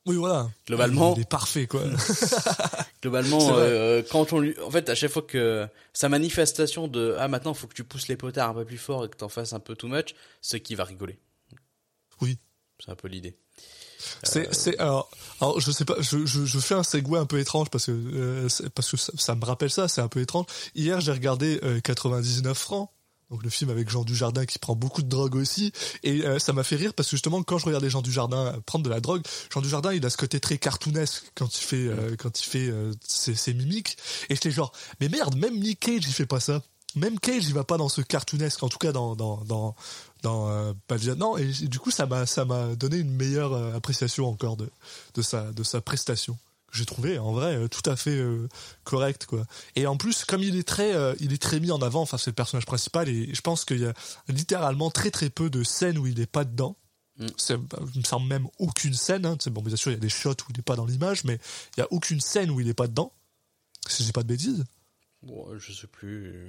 [0.05, 1.81] oui voilà, Globalement- il est parfait quoi.
[3.01, 7.27] Globalement, euh, quand on lui, en fait, à chaque fois que sa manifestation de ah
[7.27, 9.53] maintenant faut que tu pousses les potards un peu plus fort et que t'en fasses
[9.53, 11.17] un peu too much, c'est qu'il va rigoler.
[12.21, 12.37] Oui.
[12.83, 13.35] C'est un peu l'idée.
[14.23, 17.39] C'est, c'est, alors, alors, je sais pas, je, je, je fais un segue un peu
[17.39, 20.45] étrange parce que, euh, parce que ça, ça me rappelle ça, c'est un peu étrange.
[20.75, 22.89] Hier, j'ai regardé euh, 99 francs.
[23.31, 25.71] Donc le film avec Jean Dujardin qui prend beaucoup de drogue aussi.
[26.03, 28.59] Et euh, ça m'a fait rire parce que justement quand je regardais Jean Dujardin euh,
[28.65, 31.87] prendre de la drogue, Jean Dujardin il a ce côté très cartoonesque quand il fait
[31.87, 32.71] euh, quand il fait
[33.01, 33.97] ses, mimiques.
[34.29, 36.61] Et j'étais genre mais merde même Nick Cage il fait pas ça.
[36.95, 39.75] Même Cage il va pas dans ce cartoonesque en tout cas dans dans dans
[40.23, 44.69] dans Vietnam et du coup ça m'a ça m'a donné une meilleure appréciation encore de
[45.13, 46.37] de sa de sa prestation
[46.71, 48.47] que j'ai trouvé en vrai euh, tout à fait euh,
[48.83, 49.45] correct quoi
[49.75, 52.17] et en plus comme il est très euh, il est très mis en avant enfin
[52.17, 53.93] c'est le personnage principal et je pense qu'il y a
[54.29, 56.75] littéralement très très peu de scènes où il est pas dedans
[57.21, 57.27] Mm.
[57.37, 59.37] c'est bah, il me semble même aucune scène hein.
[59.39, 61.23] C'est bon bien sûr il y a des shots où il est pas dans l'image
[61.23, 61.39] mais
[61.75, 63.11] il y a aucune scène où il est pas dedans
[63.87, 64.63] si j'ai pas de bêtises
[65.21, 66.47] Bon, je sais plus.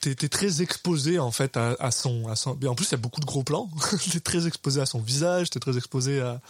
[0.00, 2.94] t'es t'es très exposé en fait à, à son à son en plus il y
[2.94, 3.68] a beaucoup de gros plans
[4.12, 6.40] t'es très exposé à son visage t'es très exposé à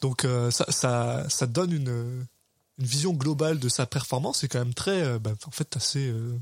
[0.00, 2.26] donc euh, ça ça ça donne une
[2.78, 6.08] une vision globale de sa performance et quand même très euh, bah, en fait assez
[6.08, 6.38] euh,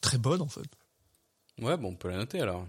[0.00, 0.62] très bonne en fait
[1.60, 2.66] Ouais, bon, on peut la noter alors.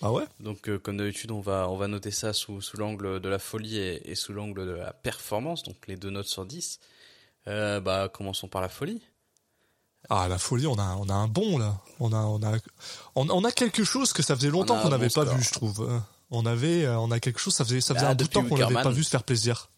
[0.00, 0.24] ah ouais?
[0.40, 3.38] Donc, euh, comme d'habitude, on va, on va noter ça sous, sous l'angle de la
[3.38, 6.80] folie et, et sous l'angle de la performance, donc les deux notes sur 10.
[7.48, 9.02] Euh, bah, commençons par la folie.
[10.08, 12.56] ah la folie on a on a un bon là on a on a
[13.16, 15.52] on, on a quelque chose que ça faisait longtemps qu'on n'avait bon pas vu je
[15.52, 16.00] trouve
[16.30, 18.28] on avait euh, on a quelque chose ça faisait ça faisait Bah, un bout de
[18.30, 19.70] temps qu'on l'avait pas vu se faire plaisir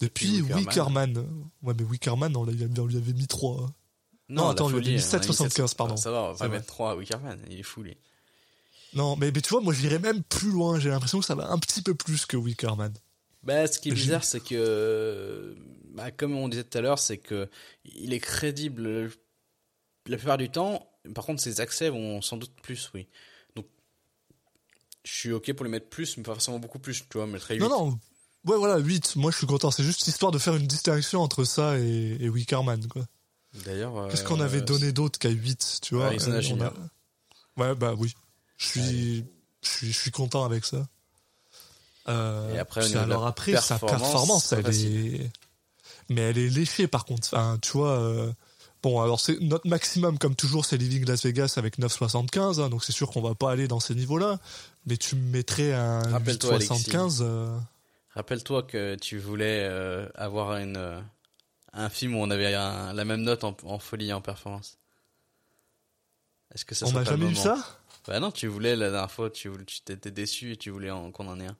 [0.00, 1.26] depuis Depuis Wickerman.
[1.62, 3.70] Ouais mais Wickerman on, on lui avait mis trois
[4.28, 5.96] Non, la attends, le folie, 1775, euh, pardon.
[5.96, 7.96] Ça va, on va mettre 3 à Wickerman, il est fou lui.
[8.94, 10.78] Non, mais, mais tu vois, moi j'irais même plus loin.
[10.78, 12.92] J'ai l'impression que ça va un petit peu plus que Wickerman.
[13.42, 15.54] Bah, ce qui est bizarre, c'est que,
[15.92, 17.50] bah, comme on disait tout à l'heure, c'est que
[17.84, 19.10] il est crédible
[20.06, 20.88] la plupart du temps.
[21.14, 23.08] Par contre, ses accès vont sans doute plus, oui.
[25.04, 27.38] Je suis ok pour lui mettre plus, mais pas forcément beaucoup plus, tu vois, mais
[27.38, 27.98] très Non, non.
[28.46, 29.16] Ouais, voilà, 8.
[29.16, 29.70] Moi je suis content.
[29.70, 33.04] C'est juste histoire de faire une distinction entre ça et, et Wickerman, quoi.
[33.64, 36.06] D'ailleurs, Qu'est-ce qu'on euh, avait donné d'autre qu'à 8, tu vois?
[36.12, 36.72] Euh, on a- Junior.
[37.56, 38.12] Ouais, bah oui.
[38.56, 39.24] Je suis,
[39.62, 40.86] je suis, je suis content avec ça.
[42.08, 45.14] Euh, Et après, puis alors après, sa performance, elle facile.
[45.14, 45.30] est,
[46.10, 47.28] mais elle est léchée par contre.
[47.32, 47.92] Enfin, tu vois.
[47.98, 48.32] euh,
[48.82, 52.84] Bon, alors c'est notre maximum, comme toujours, c'est Living Las Vegas avec 9,75, hein, donc
[52.84, 54.38] c'est sûr qu'on va pas aller dans ces niveaux-là.
[54.86, 57.18] Mais tu me mettrais un Rappelle-toi, 8,75.
[57.22, 57.58] euh,
[58.10, 61.00] Rappelle-toi que tu voulais euh, avoir une, euh,
[61.72, 64.78] un film où on avait un- la même note en, en folie et en performance.
[66.54, 67.56] Est-ce que ça on n'a jamais eu ça?
[68.06, 69.50] Bah non, tu voulais la dernière fois, tu
[69.84, 71.56] t'étais déçu et tu voulais qu'on en ait un.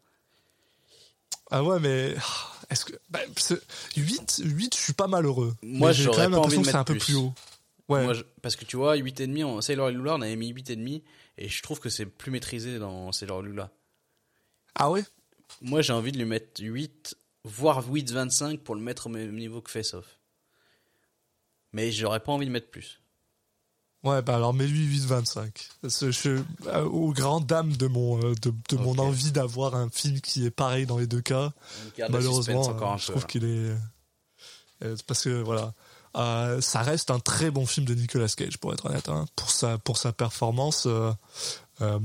[1.50, 3.60] Ah ouais, mais ah, est-ce que bah, c'est-
[3.96, 5.54] 8, 8, je suis pas malheureux.
[5.62, 7.00] Moi, j'ai quand même l'impression que c'est un peu plus.
[7.06, 7.32] plus haut.
[7.88, 8.04] Ouais.
[8.04, 10.96] Moi, je- parce que tu vois, 8,5 en Sailor et Lula, on avait mis 8,5
[10.96, 11.02] et
[11.38, 13.70] je trouve que c'est plus maîtrisé dans et Lula.
[14.74, 15.04] Ah ouais?
[15.60, 19.60] Moi, j'ai envie de lui mettre 8, voire 8,25 pour le mettre au même niveau
[19.60, 20.18] que Face Off.
[21.72, 23.00] Mais j'aurais pas envie de mettre plus.
[24.04, 25.70] Ouais, bah alors mets-lui 8,25.
[25.80, 29.74] Parce que je, euh, aux grandes dames de mon, euh, de, de mon envie d'avoir
[29.74, 31.52] un film qui est pareil dans les deux cas,
[32.10, 33.26] malheureusement, euh, je trouve là.
[33.28, 33.74] qu'il est...
[34.82, 35.72] euh, parce que voilà,
[36.16, 39.50] euh, ça reste un très bon film de Nicolas Cage, pour être honnête, hein, pour,
[39.50, 40.86] sa, pour sa performance.
[40.86, 41.12] euh,
[41.80, 41.98] euh,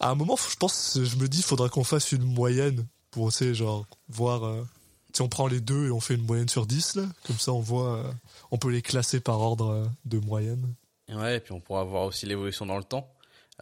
[0.00, 3.38] à un moment, je pense, je me dis, faudra qu'on fasse une moyenne pour, tu
[3.38, 4.64] sais, genre, voir...
[5.12, 7.52] si on prend les deux et on fait une moyenne sur 10, là, comme ça
[7.52, 8.04] on voit,
[8.50, 10.74] on peut les classer par ordre de moyenne.
[11.08, 13.08] Ouais, et puis on pourra voir aussi l'évolution dans le temps,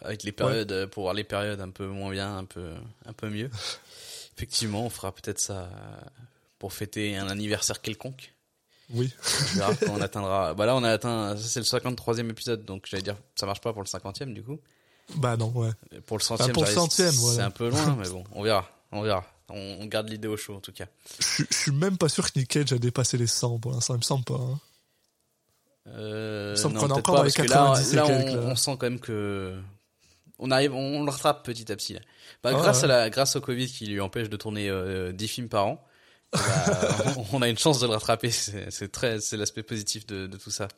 [0.01, 2.73] avec les périodes, pour voir les périodes un peu moins bien, un peu,
[3.05, 3.51] un peu mieux.
[4.37, 5.69] Effectivement, on fera peut-être ça
[6.59, 8.33] pour fêter un anniversaire quelconque.
[8.95, 9.11] Oui.
[9.59, 10.55] Quand on atteindra.
[10.55, 13.73] Bah là, on a atteint, c'est le 53e épisode, donc j'allais dire, ça marche pas
[13.73, 14.59] pour le 50e du coup.
[15.17, 15.71] Bah non, ouais.
[16.07, 17.47] Pour le centième, pour le ça reste- centième, c'est voilà.
[17.47, 19.25] un peu loin, mais bon, on verra, on verra.
[19.49, 20.87] On, on garde l'idée au chaud en tout cas.
[21.19, 23.95] Je, je suis même pas sûr que Nick Cage a dépassé les 100 pour l'instant,
[23.95, 24.35] il me semble pas.
[24.35, 24.59] hein.
[25.89, 28.07] Euh, Il me semble qu'on est encore dans les parce que là, 90 et là,
[28.07, 28.43] on, là.
[28.47, 29.59] on sent quand même que
[30.39, 31.95] on arrive, on le rattrape petit à petit.
[31.95, 32.01] Là.
[32.43, 32.85] Bah, Ah grâce ouais.
[32.85, 35.75] à la, grâce au Covid qui lui empêche de tourner euh, 10 films par an,
[35.75, 35.83] bah,
[36.33, 38.31] on, on a une chance de le rattraper.
[38.31, 40.69] C'est très, c'est l'aspect positif de, de tout ça.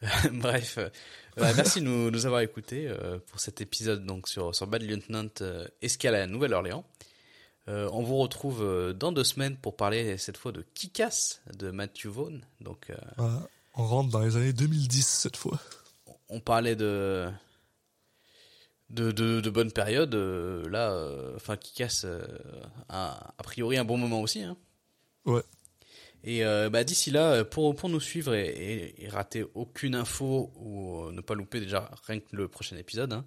[0.32, 0.88] Bref, euh,
[1.36, 4.82] bah, merci de nous, nous avoir écoutés euh, pour cet épisode donc sur sur Bad
[4.82, 6.84] Lieutenant euh, Escale à Nouvelle-Orléans.
[7.68, 12.06] Euh, on vous retrouve dans deux semaines pour parler cette fois de Kick-Ass de Matthew
[12.06, 12.40] Vaughn.
[12.60, 13.46] Donc euh, Voilà.
[13.74, 15.60] On rentre dans les années 2010 cette fois.
[16.28, 17.28] on parlait de
[18.90, 20.14] de, de, de bonnes périodes.
[20.14, 22.06] euh, là, euh, enfin, qui casse
[22.88, 24.42] a, a priori un bon moment aussi.
[24.42, 24.56] Hein.
[25.24, 25.42] Ouais.
[26.24, 29.94] Et euh, bah, d'ici là, euh, pour, pour nous suivre et, et, et rater aucune
[29.94, 33.24] info ou euh, ne pas louper déjà rien que le prochain épisode, hein,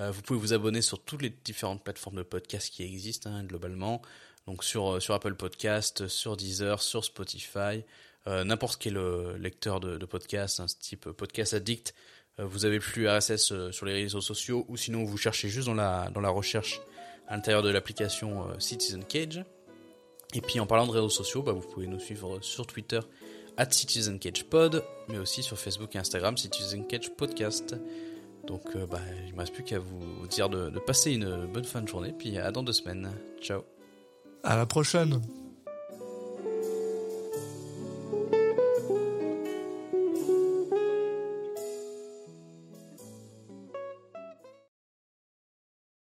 [0.00, 3.44] euh, vous pouvez vous abonner sur toutes les différentes plateformes de podcast qui existent hein,
[3.44, 4.02] globalement.
[4.46, 7.84] Donc sur, euh, sur Apple Podcast, sur Deezer, sur Spotify,
[8.26, 11.94] euh, n'importe quel euh, lecteur de, de podcast, hein, type Podcast Addict.
[12.40, 15.66] Euh, vous avez flux RSS euh, sur les réseaux sociaux ou sinon vous cherchez juste
[15.66, 16.80] dans la, dans la recherche
[17.28, 19.44] à l'intérieur de l'application euh, Citizen Cage.
[20.34, 23.00] Et puis en parlant de réseaux sociaux, bah, vous pouvez nous suivre sur Twitter
[23.56, 27.76] at Citizen Cage Pod, mais aussi sur Facebook et Instagram Citizen Cage Podcast.
[28.44, 31.64] Donc bah, il ne me reste plus qu'à vous dire de, de passer une bonne
[31.64, 33.10] fin de journée, puis à dans deux semaines.
[33.40, 33.62] Ciao
[34.42, 35.22] À la prochaine.